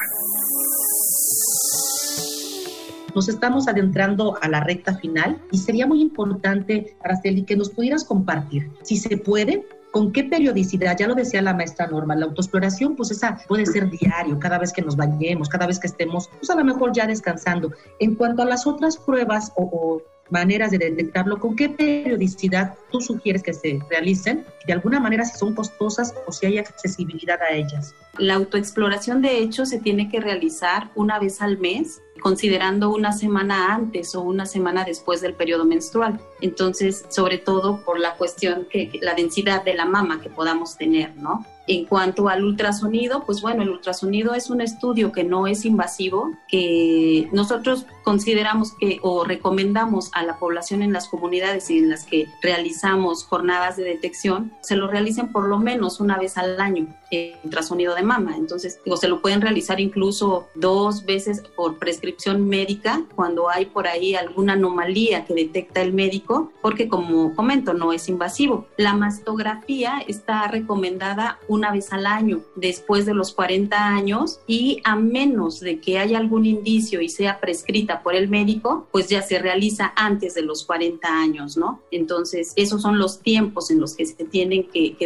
Nos 3.16 3.30
estamos 3.30 3.68
adentrando 3.68 4.38
a 4.42 4.50
la 4.50 4.62
recta 4.62 4.96
final 4.98 5.40
y 5.52 5.58
sería 5.60 5.86
muy 5.86 6.02
importante, 6.02 6.98
Araceli, 7.04 7.44
que 7.44 7.56
nos 7.56 7.70
pudieras 7.70 8.04
compartir, 8.04 8.72
si 8.82 8.98
se 8.98 9.18
puede, 9.18 9.68
¿Con 9.94 10.12
qué 10.12 10.24
periodicidad? 10.24 10.98
Ya 10.98 11.06
lo 11.06 11.14
decía 11.14 11.44
la 11.44 11.54
maestra 11.54 11.86
Norma, 11.86 12.16
la 12.16 12.26
autoexploración, 12.26 12.96
pues 12.96 13.12
esa 13.12 13.38
puede 13.48 13.68
ser 13.68 13.92
diario, 13.92 14.40
cada 14.40 14.58
vez 14.58 14.74
que 14.74 14.82
nos 14.82 14.96
bañemos, 14.96 15.50
cada 15.50 15.68
vez 15.68 15.78
que 15.78 15.86
estemos, 15.86 16.30
pues 16.30 16.50
a 16.50 16.56
lo 16.56 16.66
mejor 16.66 16.94
ya 16.94 17.06
descansando. 17.06 17.72
En 18.00 18.16
cuanto 18.16 18.42
a 18.42 18.46
las 18.46 18.66
otras 18.66 18.98
pruebas 18.98 19.52
o, 19.56 20.02
maneras 20.34 20.72
de 20.72 20.80
detectarlo, 20.80 21.40
¿con 21.40 21.56
qué 21.56 21.70
periodicidad 21.70 22.76
tú 22.92 23.00
sugieres 23.00 23.44
que 23.44 23.54
se 23.54 23.80
realicen? 23.90 24.46
De 24.66 24.74
alguna 24.74 25.00
manera, 25.00 25.24
si 25.24 25.38
son 25.38 25.54
costosas 25.54 26.14
o 26.28 26.32
si 26.32 26.48
hay 26.48 26.58
accesibilidad 26.58 27.40
a 27.42 27.54
ellas. 27.54 27.94
La 28.18 28.34
autoexploración, 28.34 29.22
de 29.22 29.38
hecho, 29.38 29.66
se 29.66 29.80
tiene 29.80 30.10
que 30.10 30.20
realizar 30.20 30.90
una 30.96 31.20
vez 31.20 31.42
al 31.42 31.60
mes 31.60 32.02
considerando 32.22 32.90
una 32.90 33.12
semana 33.12 33.74
antes 33.76 34.16
o 34.16 34.22
una 34.22 34.46
semana 34.46 34.86
después 34.86 35.22
del 35.22 35.34
periodo 35.36 35.66
menstrual. 35.66 36.20
Entonces, 36.42 37.06
sobre 37.10 37.38
todo 37.38 37.84
por 37.84 38.00
la 38.00 38.16
cuestión 38.16 38.66
que 38.70 38.92
la 39.02 39.14
densidad 39.14 39.64
de 39.64 39.76
la 39.76 39.86
mama 39.86 40.22
que 40.22 40.30
podamos 40.30 40.78
tener, 40.78 41.16
¿no? 41.18 41.46
En 41.68 41.86
cuanto 41.86 42.28
al 42.28 42.44
ultrasonido, 42.44 43.24
pues 43.26 43.42
bueno, 43.42 43.64
el 43.64 43.70
ultrasonido 43.70 44.34
es 44.34 44.50
un 44.50 44.62
estudio 44.62 45.12
que 45.12 45.24
no 45.24 45.48
es 45.48 45.66
invasivo, 45.66 46.32
que 46.48 47.30
nosotros 47.32 47.86
consideramos 48.04 48.74
que 48.80 49.00
o 49.02 49.24
recomendamos 49.24 50.12
a 50.14 50.24
la 50.24 50.38
población 50.38 50.82
en 50.82 50.92
las 50.92 51.08
comunidades 51.08 51.70
en 51.70 51.90
las 51.90 52.04
que 52.06 52.28
realizamos 52.42 53.24
jornadas 53.24 53.78
de 53.78 53.84
detección, 53.84 54.52
se 54.62 54.76
lo 54.76 54.88
realicen 54.88 55.32
por 55.32 55.48
lo 55.48 55.58
menos 55.58 56.00
una 56.00 56.18
vez 56.18 56.38
al 56.38 56.60
año, 56.60 56.88
el 57.12 57.36
ultrasonido 57.44 57.96
de 57.96 58.04
mama. 58.04 58.36
Entonces, 58.38 58.80
digo, 58.84 58.98
se 58.98 59.08
lo 59.08 59.22
pueden 59.22 59.42
realizar 59.42 59.80
incluso 59.80 60.48
dos 60.56 61.06
veces 61.06 61.44
por 61.56 61.78
prescripción 61.78 62.48
médica 62.48 63.04
cuando 63.16 63.50
hay 63.50 63.66
por 63.68 63.88
ahí 63.88 64.16
alguna 64.16 64.54
anomalía 64.54 65.26
que 65.26 65.34
detecta 65.34 65.82
el 65.82 65.94
médico, 65.94 66.52
porque 66.62 66.88
como 66.88 67.36
comento, 67.36 67.74
no 67.74 67.94
es 67.94 68.10
invasivo. 68.10 68.68
La 68.78 68.94
mastografía 68.94 70.04
está 70.08 70.48
recomendada 70.48 71.40
una 71.54 71.72
vez 71.72 71.92
al 71.94 72.06
año 72.06 72.42
después 72.56 73.06
de 73.06 73.14
los 73.14 73.34
40 73.34 73.78
años 73.78 74.40
y 74.48 74.82
a 74.84 74.96
menos 74.96 75.60
de 75.60 75.80
que 75.80 76.00
haya 76.00 76.18
algún 76.18 76.46
indicio 76.46 77.02
y 77.02 77.10
sea 77.10 77.40
prescrita 77.40 78.02
por 78.02 78.16
el 78.16 78.30
médico, 78.30 78.88
pues 78.92 79.08
ya 79.08 79.22
se 79.22 79.40
realiza 79.40 79.94
antes 79.96 80.34
de 80.34 80.42
los 80.42 80.66
40 80.66 81.08
años, 81.08 81.58
¿no? 81.58 81.82
Entonces, 81.92 82.54
esos 82.56 82.82
son 82.82 83.00
los 83.00 83.22
tiempos 83.22 83.72
en 83.72 83.80
los 83.80 83.96
que 83.96 84.06
se 84.06 84.24
tienen 84.26 84.68
que, 84.70 84.98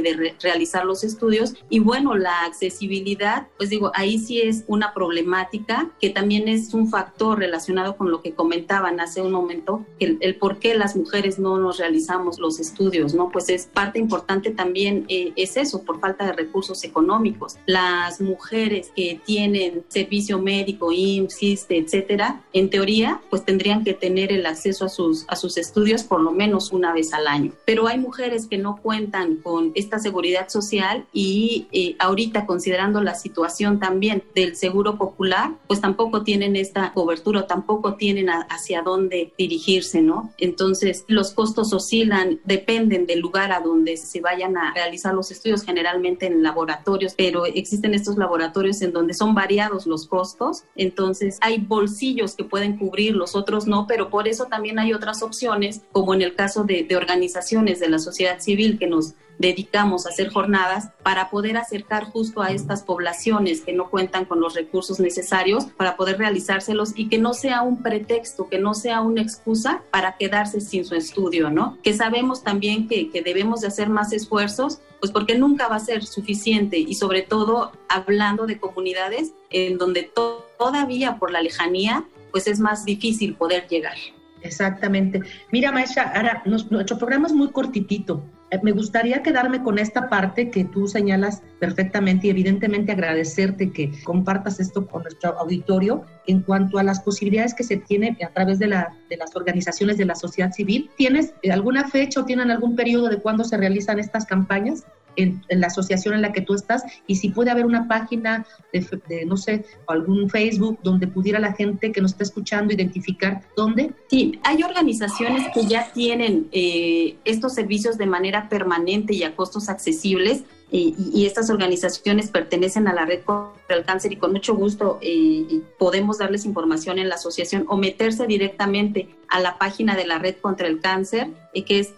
realizar 0.42 0.86
los 0.86 1.04
estudios. 1.04 1.56
Y 1.70 1.80
bueno, 1.80 2.16
la 2.16 2.46
accesibilidad, 2.46 3.48
pues 3.58 3.70
digo, 3.70 3.92
ahí 3.94 4.20
sí 4.20 4.42
es 4.42 4.64
una 4.68 4.94
problemática 4.94 5.92
que 6.00 6.10
también 6.10 6.48
es 6.48 6.74
un 6.74 6.90
factor 6.90 7.40
relacionado 7.40 7.98
con 7.98 8.12
lo 8.12 8.22
que 8.22 8.34
comentaban 8.34 9.00
hace 9.00 9.22
un 9.22 9.32
momento, 9.32 9.86
el, 10.00 10.18
el 10.22 10.36
por 10.36 10.60
qué 10.60 10.76
las 10.76 10.96
mujeres 10.96 11.40
no 11.40 11.58
nos 11.58 11.78
realizamos 11.78 12.40
los 12.40 12.60
estudios, 12.60 13.14
¿no? 13.14 13.30
Pues 13.32 13.50
es 13.50 13.66
parte 13.66 14.00
importante 14.00 14.52
también, 14.52 15.06
eh, 15.10 15.34
es 15.36 15.58
eso, 15.58 15.84
por 15.84 16.00
falta 16.00 16.26
de 16.26 16.34
recursos 16.38 16.84
económicos. 16.84 17.56
Las 17.66 18.22
mujeres 18.22 18.92
que 18.96 19.20
tienen 19.26 19.84
servicio 19.88 20.40
médico, 20.40 20.92
IMSS, 20.92 21.66
etcétera, 21.70 22.42
en 22.54 22.70
teoría, 22.70 23.20
pues 23.30 23.44
tendrían 23.44 23.84
que 23.84 23.94
tener 23.94 24.32
el 24.32 24.46
acceso 24.46 24.86
a 24.86 24.90
sus, 24.90 25.26
a 25.28 25.36
sus 25.36 25.58
estudios 25.58 26.04
por 26.04 26.22
lo 26.22 26.32
menos 26.32 26.72
una 26.72 26.94
vez 26.94 27.14
al 27.14 27.28
año. 27.28 27.52
Pero 27.66 27.88
hay 27.88 27.98
mujeres 27.98 28.48
que 28.48 28.58
no 28.58 28.78
cuentan 28.82 29.38
con 29.38 29.72
esta 29.76 30.00
seguridad 30.00 30.50
social 30.50 31.06
y 31.12 31.68
eh, 31.72 31.96
ahorita 32.00 32.46
considerando 32.46 33.02
la 33.02 33.16
situación 33.16 33.80
también 33.80 34.24
del 34.36 34.56
seguro 34.56 34.98
popular, 34.98 35.52
pues 35.68 35.82
tampoco 35.82 36.24
tienen 36.24 36.56
esta 36.56 36.94
cobertura, 36.94 37.48
tampoco 37.48 37.96
tienen 37.96 38.30
hacia 38.30 38.82
dónde 38.82 39.34
dirigirse, 39.38 40.02
¿no? 40.02 40.32
Entonces, 40.38 41.06
los 41.08 41.32
costos 41.32 41.74
oscilan, 41.74 42.40
dependen 42.46 43.06
del 43.06 43.20
lugar 43.20 43.52
a 43.52 43.60
donde 43.60 43.98
se 43.98 44.22
vayan 44.22 44.58
a 44.58 44.74
realizar 44.74 45.14
los 45.14 45.32
estudios, 45.32 45.64
generalmente 45.64 46.27
en 46.28 46.44
laboratorios, 46.44 47.16
pero 47.16 47.46
existen 47.46 47.94
estos 47.94 48.18
laboratorios 48.18 48.82
en 48.82 48.94
donde 48.94 49.14
son 49.14 49.34
variados 49.34 49.88
los 49.88 50.08
costos, 50.08 50.64
entonces 50.76 51.38
hay 51.42 51.60
bolsillos 51.60 52.36
que 52.36 52.44
pueden 52.44 52.78
cubrir, 52.78 53.16
los 53.16 53.36
otros 53.36 53.68
no, 53.68 53.88
pero 53.88 54.10
por 54.10 54.28
eso 54.28 54.46
también 54.46 54.80
hay 54.80 54.94
otras 54.94 55.24
opciones, 55.24 55.82
como 55.92 56.14
en 56.14 56.22
el 56.22 56.36
caso 56.36 56.64
de, 56.64 56.84
de 56.84 56.96
organizaciones 56.96 57.80
de 57.80 57.90
la 57.90 58.00
sociedad 58.00 58.40
civil 58.40 58.78
que 58.78 58.88
nos 58.88 59.16
dedicamos 59.38 60.06
a 60.06 60.10
hacer 60.10 60.30
jornadas 60.30 60.90
para 61.04 61.30
poder 61.30 61.58
acercar 61.58 62.06
justo 62.06 62.42
a 62.42 62.52
estas 62.52 62.84
poblaciones 62.84 63.62
que 63.62 63.74
no 63.74 63.90
cuentan 63.90 64.26
con 64.26 64.40
los 64.40 64.56
recursos 64.56 65.00
necesarios 65.00 65.66
para 65.66 65.96
poder 65.96 66.18
realizárselos 66.18 66.94
y 66.96 67.10
que 67.10 67.18
no 67.18 67.34
sea 67.34 67.62
un 67.62 67.82
pretexto, 67.82 68.50
que 68.50 68.60
no 68.60 68.74
sea 68.74 69.02
una 69.02 69.22
excusa 69.22 69.84
para 69.92 70.18
quedarse 70.18 70.62
sin 70.62 70.86
su 70.86 70.96
estudio, 70.96 71.50
¿no? 71.50 71.78
Que 71.84 71.94
sabemos 71.94 72.44
también 72.44 72.88
que, 72.88 73.10
que 73.10 73.22
debemos 73.22 73.62
de 73.62 73.68
hacer 73.68 73.90
más 73.90 74.14
esfuerzos, 74.14 74.80
pues 75.00 75.12
porque 75.12 75.38
nunca 75.38 75.68
va 75.68 75.76
a 75.76 75.80
ser 75.80 76.06
suficiente 76.06 76.78
y 76.78 76.96
sobre 76.96 77.22
todo 77.22 77.72
hablando 77.90 78.48
de 78.48 78.60
comunidades 78.60 79.34
en 79.50 79.78
donde 79.78 80.12
todavía 80.58 81.18
por 81.18 81.32
la 81.32 81.42
lejanía, 81.42 82.06
pues 82.32 82.48
es 82.48 82.60
más 82.60 82.86
difícil 82.86 83.36
poder 83.36 83.68
llegar. 83.68 83.98
Exactamente. 84.42 85.22
Mira, 85.52 85.72
maestra, 85.72 86.12
ahora 86.16 86.42
nuestro 86.46 86.98
programa 86.98 87.28
es 87.28 87.34
muy 87.34 87.50
cortitito. 87.50 88.24
Eh, 88.50 88.60
me 88.64 88.72
gustaría 88.72 89.24
quedarme 89.24 89.62
con 89.62 89.78
esta 89.78 90.08
parte 90.08 90.50
que 90.50 90.64
tú 90.64 90.88
señalas 90.88 91.44
perfectamente 91.60 92.28
y 92.28 92.30
evidentemente 92.30 92.94
agradecerte 92.94 93.72
que 93.72 93.92
compartas 94.04 94.60
esto 94.60 94.88
con 94.88 95.04
nuestro 95.04 95.38
auditorio 95.38 96.04
en 96.28 96.42
cuanto 96.42 96.78
a 96.78 96.84
las 96.84 97.02
posibilidades 97.02 97.54
que 97.54 97.64
se 97.64 97.78
tienen 97.78 98.18
a 98.24 98.30
través 98.30 98.60
de, 98.60 98.68
la, 98.68 98.96
de 99.10 99.18
las 99.18 99.36
organizaciones 99.36 99.98
de 99.98 100.06
la 100.06 100.16
sociedad 100.16 100.52
civil. 100.52 100.90
¿Tienes 100.96 101.34
alguna 101.52 101.90
fecha 101.90 102.22
o 102.22 102.26
tienen 102.26 102.52
algún 102.52 102.76
periodo 102.76 103.10
de 103.10 103.18
cuándo 103.18 103.44
se 103.44 103.58
realizan 103.58 104.00
estas 104.00 104.26
campañas? 104.26 104.86
En, 105.18 105.44
la 105.50 105.68
asociación 105.68 106.14
en 106.14 106.22
la 106.22 106.32
que 106.32 106.42
tú 106.42 106.54
estás 106.54 106.84
y 107.06 107.16
si 107.16 107.30
puede 107.30 107.52
haber 107.52 107.66
una 107.66 107.88
página 107.88 108.46
de, 108.72 109.26
no 109.26 109.36
sé, 109.36 109.66
algún 109.88 110.30
Facebook 110.30 110.80
donde 110.84 111.08
pudiera 111.08 111.40
la 111.40 111.54
gente 111.54 111.92
que 111.92 112.02
nos 112.02 112.12
está 112.12 112.24
escuchando 112.24 112.74
identificar 112.74 113.42
dónde. 113.56 113.92
Sí, 114.10 114.40
hay 114.44 114.64
organizaciones 114.64 115.48
que 115.54 115.66
ya 115.66 115.92
tienen 115.92 116.48
eh, 116.52 117.16
estos 117.26 117.54
servicios 117.54 117.98
de 117.98 118.06
manera 118.06 118.48
permanente 118.48 119.14
y 119.14 119.24
a 119.24 119.36
costos 119.36 119.70
accesibles. 119.70 120.44
y, 120.70 121.26
estas 121.26 121.50
organizaciones 121.50 122.30
pertenecen 122.30 122.88
a 122.90 122.94
la 122.94 123.06
red 123.06 123.22
contra 123.24 123.76
el 123.76 123.86
cáncer 123.86 124.12
y 124.14 124.18
con 124.18 124.34
mucho 124.34 124.54
gusto 124.54 125.00
eh, 125.02 125.62
podemos 125.78 126.18
darles 126.18 126.46
información 126.46 127.00
en 127.00 127.10
la 127.10 127.16
asociación 127.16 127.66
o 127.68 127.78
meterse 127.78 128.28
directamente 128.28 129.10
a 129.30 129.40
la 129.40 129.58
página 129.58 129.96
de 129.96 130.06
la 130.06 130.20
red 130.20 130.36
contra 130.42 130.68
el 130.68 130.80
cáncer, 130.80 131.30
eh, 131.54 131.64
que 131.64 131.80
es 131.80 131.94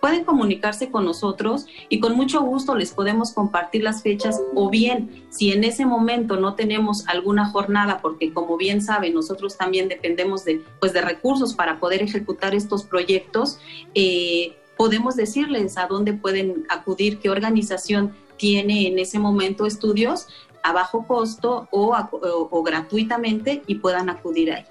pueden 0.02 0.24
comunicarse 0.24 0.91
con 0.91 1.06
nosotros 1.06 1.65
y 1.89 2.00
con 2.00 2.15
mucho 2.15 2.41
gusto 2.41 2.76
les 2.76 2.91
podemos 2.91 3.34
compartir 3.34 3.84
las 3.84 4.02
fechas 4.02 4.41
o 4.54 4.70
bien 4.70 5.26
si 5.30 5.52
en 5.52 5.63
ese 5.63 5.86
momento 5.86 6.38
no 6.38 6.56
tenemos 6.56 7.08
alguna 7.08 7.50
jornada 7.50 8.00
porque 8.02 8.34
como 8.34 8.58
bien 8.58 8.82
saben 8.82 9.13
nosotros 9.13 9.58
también 9.58 9.89
dependemos 9.89 10.46
de 10.46 10.62
pues 10.80 10.94
de 10.94 11.02
recursos 11.02 11.54
para 11.54 11.80
poder 11.80 12.02
ejecutar 12.02 12.54
estos 12.56 12.84
proyectos 12.84 13.60
eh, 13.94 14.56
podemos 14.78 15.15
decirles 15.15 15.78
a 15.78 15.88
dónde 15.88 16.13
pueden 16.13 16.65
acudir 16.70 17.20
qué 17.20 17.30
organización 17.30 18.13
tiene 18.38 18.88
en 18.88 19.00
ese 19.00 19.20
momento 19.20 19.65
estudios 19.65 20.28
a 20.63 20.74
bajo 20.74 21.06
costo 21.08 21.68
o, 21.72 21.96
o 22.52 22.63
gratuitamente 22.63 23.62
y 23.68 23.76
puedan 23.76 24.10
acudir 24.10 24.52
ahí. 24.52 24.65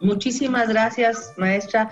Muchísimas 0.00 0.68
gracias, 0.68 1.32
maestra 1.36 1.90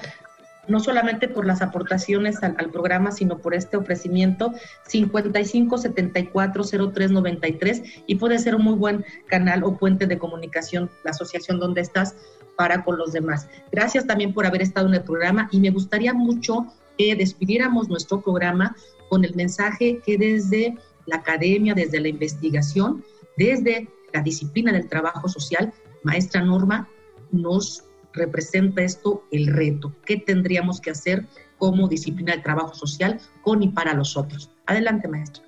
no 0.68 0.80
solamente 0.80 1.28
por 1.28 1.46
las 1.46 1.62
aportaciones 1.62 2.42
al, 2.42 2.70
programa, 2.70 3.10
sino 3.10 3.38
por 3.38 3.54
este 3.54 3.76
ofrecimiento 3.76 4.52
55 4.86 5.78
74 5.78 6.64
03 6.92 7.10
93 7.10 7.82
y 8.06 8.14
puede 8.16 8.38
ser 8.38 8.54
un 8.54 8.62
muy 8.62 8.74
buen 8.74 9.04
canal 9.26 9.64
o 9.64 9.76
puente 9.76 10.06
de 10.06 10.18
comunicación, 10.18 10.90
la 11.04 11.10
asociación 11.10 11.58
donde 11.58 11.80
estás, 11.80 12.14
para 12.56 12.82
con 12.84 12.98
los 12.98 13.12
demás. 13.12 13.48
Gracias 13.70 14.06
también 14.06 14.34
por 14.34 14.44
haber 14.44 14.62
estado 14.62 14.88
en 14.88 14.94
el 14.94 15.02
programa 15.02 15.48
y 15.52 15.60
me 15.60 15.70
gustaría 15.70 16.12
mucho 16.12 16.66
que 16.98 17.14
despidiéramos 17.14 17.88
nuestro 17.88 18.20
programa 18.20 18.76
con 19.08 19.24
el 19.24 19.34
mensaje 19.36 20.00
que 20.04 20.18
desde 20.18 20.76
la 21.06 21.16
academia, 21.16 21.74
desde 21.74 22.00
la 22.00 22.08
investigación, 22.08 23.04
desde 23.36 23.88
la 24.12 24.22
disciplina 24.22 24.72
del 24.72 24.88
trabajo 24.88 25.28
social, 25.28 25.72
maestra 26.02 26.42
Norma, 26.42 26.88
nos 27.30 27.84
representa 28.18 28.82
esto 28.82 29.24
el 29.30 29.46
reto. 29.46 29.94
¿Qué 30.04 30.16
tendríamos 30.18 30.80
que 30.80 30.90
hacer 30.90 31.26
como 31.56 31.88
disciplina 31.88 32.36
de 32.36 32.42
trabajo 32.42 32.74
social 32.74 33.20
con 33.42 33.62
y 33.62 33.68
para 33.68 33.94
los 33.94 34.16
otros? 34.16 34.50
Adelante, 34.66 35.08
maestra. 35.08 35.42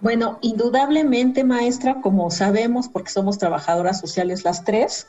Bueno, 0.00 0.38
indudablemente, 0.42 1.42
maestra, 1.42 2.00
como 2.00 2.30
sabemos, 2.30 2.88
porque 2.88 3.10
somos 3.10 3.38
trabajadoras 3.38 3.98
sociales 4.00 4.44
las 4.44 4.64
tres, 4.64 5.08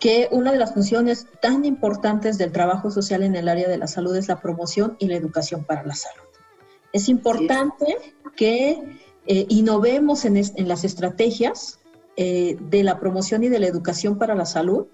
que 0.00 0.28
una 0.32 0.52
de 0.52 0.58
las 0.58 0.74
funciones 0.74 1.28
tan 1.40 1.64
importantes 1.64 2.36
del 2.36 2.50
trabajo 2.50 2.90
social 2.90 3.22
en 3.22 3.36
el 3.36 3.48
área 3.48 3.68
de 3.68 3.78
la 3.78 3.86
salud 3.86 4.16
es 4.16 4.28
la 4.28 4.40
promoción 4.40 4.96
y 4.98 5.06
la 5.06 5.16
educación 5.16 5.64
para 5.64 5.84
la 5.84 5.94
salud. 5.94 6.24
Es 6.92 7.08
importante 7.08 7.96
que 8.36 8.98
eh, 9.26 9.46
innovemos 9.48 10.24
en, 10.24 10.34
las 10.68 10.84
estrategias 10.84 11.80
eh, 12.16 12.56
de 12.60 12.82
la 12.82 12.98
promoción 13.00 13.44
y 13.44 13.48
de 13.48 13.58
la 13.58 13.66
educación 13.66 14.18
para 14.18 14.34
la 14.34 14.46
salud 14.46 14.86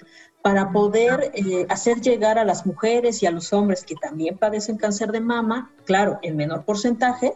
para 0.43 0.73
poder 0.73 1.33
eh, 1.35 1.67
hacer 1.69 2.01
llegar 2.01 2.39
a 2.39 2.45
las 2.45 2.65
mujeres 2.65 3.23
y 3.23 3.27
a 3.27 3.31
los 3.31 3.53
hombres 3.53 3.85
que 3.85 3.95
también 3.95 4.39
padecen 4.39 4.79
cáncer 4.79 5.13
de 5.13 5.21
mama, 5.21 5.73
claro, 5.85 6.19
en 6.23 6.37
menor 6.37 6.65
porcentaje, 6.65 7.35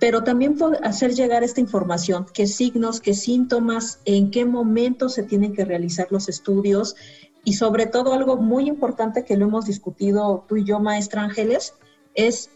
pero 0.00 0.24
también 0.24 0.56
hacer 0.82 1.14
llegar 1.14 1.44
esta 1.44 1.60
información, 1.60 2.26
qué 2.34 2.46
signos, 2.46 3.00
qué 3.00 3.14
síntomas, 3.14 4.00
en 4.04 4.30
qué 4.30 4.44
momento 4.44 5.08
se 5.08 5.22
tienen 5.22 5.54
que 5.54 5.64
realizar 5.64 6.08
los 6.10 6.28
estudios 6.28 6.96
y 7.44 7.54
sobre 7.54 7.86
todo 7.86 8.12
algo 8.12 8.36
muy 8.36 8.66
importante 8.66 9.24
que 9.24 9.36
lo 9.36 9.46
hemos 9.46 9.66
discutido 9.66 10.44
tú 10.48 10.56
y 10.56 10.64
yo, 10.64 10.80
maestra 10.80 11.22
Ángeles, 11.22 11.74
es 12.14 12.50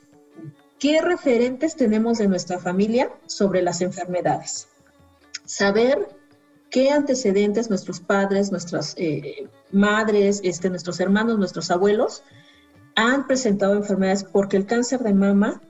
qué 0.78 1.00
referentes 1.00 1.76
tenemos 1.76 2.18
de 2.18 2.26
nuestra 2.26 2.58
familia 2.58 3.10
sobre 3.26 3.62
las 3.62 3.80
enfermedades. 3.80 4.68
Saber 5.44 6.17
qué 6.70 6.90
antecedentes 6.90 7.68
nuestros 7.68 8.00
padres, 8.00 8.50
nuestras 8.50 8.94
eh, 8.98 9.48
madres, 9.72 10.40
este, 10.44 10.70
nuestros 10.70 11.00
hermanos, 11.00 11.38
nuestros 11.38 11.70
abuelos 11.70 12.22
han 12.94 13.26
presentado 13.26 13.74
enfermedades, 13.74 14.24
porque 14.24 14.56
el 14.56 14.66
cáncer 14.66 15.00
de 15.00 15.14
mama 15.14 15.62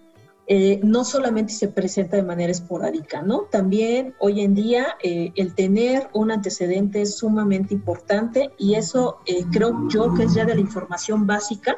eh, 0.51 0.81
no 0.83 1.05
solamente 1.05 1.53
se 1.53 1.69
presenta 1.69 2.17
de 2.17 2.23
manera 2.23 2.51
esporádica, 2.51 3.21
¿no? 3.21 3.41
También 3.51 4.15
hoy 4.19 4.41
en 4.41 4.55
día 4.55 4.97
eh, 5.03 5.31
el 5.37 5.55
tener 5.55 6.09
un 6.15 6.31
antecedente 6.31 7.03
es 7.03 7.19
sumamente 7.19 7.75
importante 7.75 8.51
y 8.57 8.77
eso 8.77 9.19
eh, 9.27 9.45
creo 9.53 9.89
yo 9.91 10.15
que 10.15 10.23
es 10.23 10.33
ya 10.33 10.47
de 10.47 10.55
la 10.55 10.63
información 10.63 11.27
básica 11.27 11.77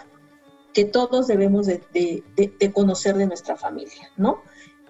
que 0.73 0.85
todos 0.85 1.27
debemos 1.27 1.67
de, 1.67 1.83
conocer 2.73 3.17
de 3.17 3.27
nuestra 3.27 3.57
familia, 3.57 4.09
¿no? 4.17 4.41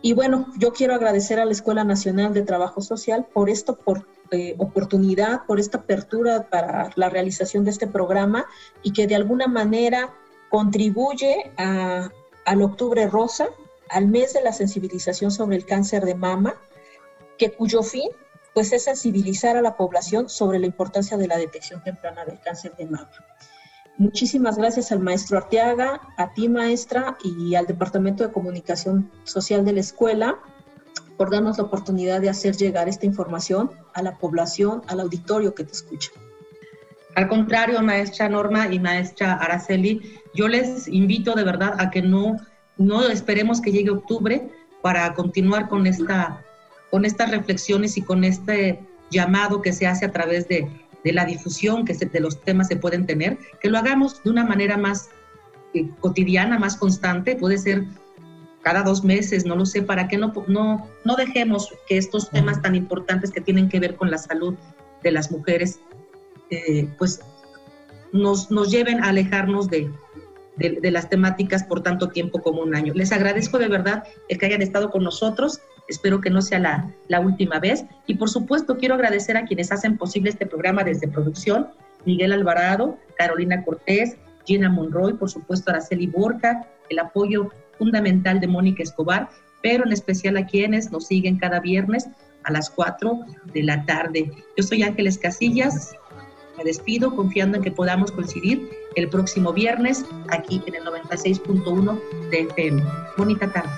Y 0.02 0.12
bueno, 0.12 0.48
yo 0.58 0.74
quiero 0.74 0.94
agradecer 0.94 1.40
a 1.40 1.46
la 1.46 1.52
Escuela 1.52 1.82
Nacional 1.82 2.34
de 2.34 2.42
Trabajo 2.42 2.82
Social 2.82 3.28
por 3.32 3.48
esta 3.48 3.72
por, 3.72 4.06
oportunidad, 4.58 5.44
por 5.46 5.58
esta 5.58 5.78
apertura 5.78 6.48
para 6.48 6.90
la 6.94 7.08
realización 7.08 7.64
de 7.64 7.70
este 7.70 7.86
programa 7.86 8.46
y 8.82 8.92
que 8.92 9.06
de 9.06 9.16
alguna 9.16 9.46
manera 9.46 10.14
contribuye 10.50 11.52
al 11.56 12.62
Octubre 12.62 13.06
Rosa, 13.08 13.48
al 13.88 14.06
mes 14.06 14.32
de 14.32 14.42
la 14.42 14.52
sensibilización 14.52 15.30
sobre 15.30 15.56
el 15.56 15.66
cáncer 15.66 16.04
de 16.04 16.14
mama, 16.14 16.54
que 17.38 17.52
cuyo 17.52 17.82
fin 17.82 18.10
pues 18.54 18.72
es 18.72 18.84
sensibilizar 18.84 19.56
a 19.56 19.62
la 19.62 19.76
población 19.76 20.28
sobre 20.28 20.58
la 20.58 20.66
importancia 20.66 21.16
de 21.16 21.28
la 21.28 21.38
detección 21.38 21.82
temprana 21.84 22.24
del 22.24 22.40
cáncer 22.40 22.74
de 22.76 22.86
mama. 22.86 23.10
Muchísimas 23.96 24.56
gracias 24.56 24.92
al 24.92 25.00
maestro 25.00 25.38
Arteaga, 25.38 26.00
a 26.16 26.32
ti 26.32 26.48
maestra 26.48 27.16
y 27.22 27.54
al 27.54 27.66
Departamento 27.66 28.26
de 28.26 28.32
Comunicación 28.32 29.10
Social 29.24 29.64
de 29.64 29.72
la 29.74 29.80
escuela 29.80 30.38
por 31.20 31.30
darnos 31.30 31.59
la 31.59 31.64
oportunidad 31.64 32.22
de 32.22 32.30
hacer 32.30 32.56
llegar 32.56 32.88
esta 32.88 33.04
información 33.04 33.70
a 33.92 34.00
la 34.00 34.16
población, 34.16 34.80
al 34.87 35.00
auditorio 35.00 35.54
que 35.54 35.64
te 35.64 35.72
escucha. 35.72 36.11
Al 37.14 37.28
contrario, 37.28 37.83
maestra 37.83 38.26
Norma 38.30 38.72
y 38.72 38.78
maestra 38.78 39.35
Araceli, 39.35 40.00
yo 40.33 40.48
les 40.48 40.88
invito 40.88 41.35
de 41.35 41.44
verdad 41.44 41.74
a 41.78 41.90
que 41.90 42.00
no 42.00 42.38
no 42.78 43.06
esperemos 43.06 43.61
que 43.61 43.70
llegue 43.70 43.90
octubre 43.90 44.48
para 44.80 45.12
continuar 45.12 45.68
con, 45.68 45.87
esta, 45.87 46.42
con 46.90 47.04
estas 47.04 47.30
reflexiones 47.30 47.98
y 47.98 48.00
con 48.00 48.24
este 48.24 48.80
llamado 49.11 49.61
que 49.61 49.74
se 49.74 49.87
hace 49.87 50.06
a 50.06 50.12
través 50.12 50.48
de, 50.48 50.70
la 51.04 51.26
difusión 51.26 51.85
que 51.85 51.92
de 51.92 52.20
los 52.20 52.40
temas 52.40 52.68
se 52.68 52.76
pueden 52.76 53.04
tener, 53.04 53.37
que 53.61 53.68
lo 53.68 53.76
hagamos 53.76 54.22
de 54.24 54.30
una 54.30 54.46
manera 54.46 54.78
más 54.78 55.11
eh, 55.74 55.87
cotidiana, 56.00 56.59
más 56.59 56.78
constante, 56.78 57.37
puede 57.37 57.59
ser 57.59 57.85
cada 58.62 58.82
dos 58.82 59.04
meses, 59.04 59.46
no 59.46 59.56
lo 59.56 59.66
sé, 59.66 59.82
para 59.82 60.08
que 60.08 60.18
no, 60.18 60.32
no, 60.46 60.88
no 61.04 61.16
dejemos 61.16 61.72
que 61.88 61.96
estos 61.96 62.30
temas 62.30 62.60
tan 62.60 62.74
importantes 62.74 63.30
que 63.30 63.40
tienen 63.40 63.68
que 63.68 63.80
ver 63.80 63.96
con 63.96 64.10
la 64.10 64.18
salud 64.18 64.54
de 65.02 65.10
las 65.10 65.30
mujeres, 65.30 65.80
eh, 66.50 66.88
pues 66.98 67.20
nos, 68.12 68.50
nos 68.50 68.70
lleven 68.70 69.02
a 69.02 69.08
alejarnos 69.08 69.68
de, 69.68 69.90
de, 70.56 70.90
las 70.90 71.08
temáticas 71.08 71.64
por 71.64 71.82
tanto 71.82 72.08
tiempo 72.08 72.42
como 72.42 72.62
un 72.62 72.74
año. 72.74 72.92
Les 72.94 73.12
agradezco 73.12 73.58
de 73.58 73.68
verdad 73.68 74.04
el 74.28 74.38
que 74.38 74.46
hayan 74.46 74.62
estado 74.62 74.90
con 74.90 75.02
nosotros. 75.02 75.60
Espero 75.88 76.20
que 76.20 76.30
no 76.30 76.42
sea 76.42 76.58
la, 76.58 76.94
la 77.08 77.20
última 77.20 77.58
vez. 77.58 77.84
Y 78.06 78.16
por 78.16 78.28
supuesto, 78.28 78.76
quiero 78.76 78.94
agradecer 78.94 79.36
a 79.36 79.44
quienes 79.44 79.72
hacen 79.72 79.96
posible 79.96 80.30
este 80.30 80.46
programa 80.46 80.84
desde 80.84 81.08
producción: 81.08 81.68
Miguel 82.04 82.32
Alvarado, 82.32 82.98
Carolina 83.16 83.64
Cortés, 83.64 84.16
Gina 84.44 84.68
Monroy, 84.68 85.14
por 85.14 85.30
supuesto, 85.30 85.70
Araceli 85.70 86.06
Borja, 86.06 86.66
el 86.90 86.98
apoyo 86.98 87.50
fundamental 87.80 88.40
de 88.40 88.46
Mónica 88.46 88.82
Escobar, 88.82 89.30
pero 89.62 89.86
en 89.86 89.92
especial 89.92 90.36
a 90.36 90.46
quienes 90.46 90.92
nos 90.92 91.06
siguen 91.06 91.38
cada 91.38 91.60
viernes 91.60 92.08
a 92.44 92.52
las 92.52 92.68
4 92.68 93.20
de 93.54 93.62
la 93.62 93.86
tarde. 93.86 94.30
Yo 94.54 94.62
soy 94.62 94.82
Ángeles 94.82 95.16
Casillas, 95.16 95.94
me 96.58 96.64
despido 96.64 97.16
confiando 97.16 97.56
en 97.56 97.62
que 97.62 97.70
podamos 97.70 98.12
coincidir 98.12 98.68
el 98.96 99.08
próximo 99.08 99.54
viernes 99.54 100.04
aquí 100.28 100.62
en 100.66 100.74
el 100.74 100.84
96.1 100.84 102.00
de 102.30 102.40
FM. 102.42 102.82
Bonita 103.16 103.50
tarde. 103.50 103.70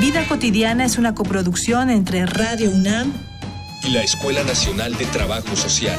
Vida 0.00 0.26
cotidiana 0.28 0.84
es 0.84 0.98
una 0.98 1.14
coproducción 1.14 1.90
entre 1.90 2.26
Radio 2.26 2.70
UNAM 2.70 3.12
y 3.84 3.90
la 3.90 4.02
Escuela 4.02 4.42
Nacional 4.42 4.96
de 4.96 5.04
Trabajo 5.06 5.54
Social. 5.54 5.98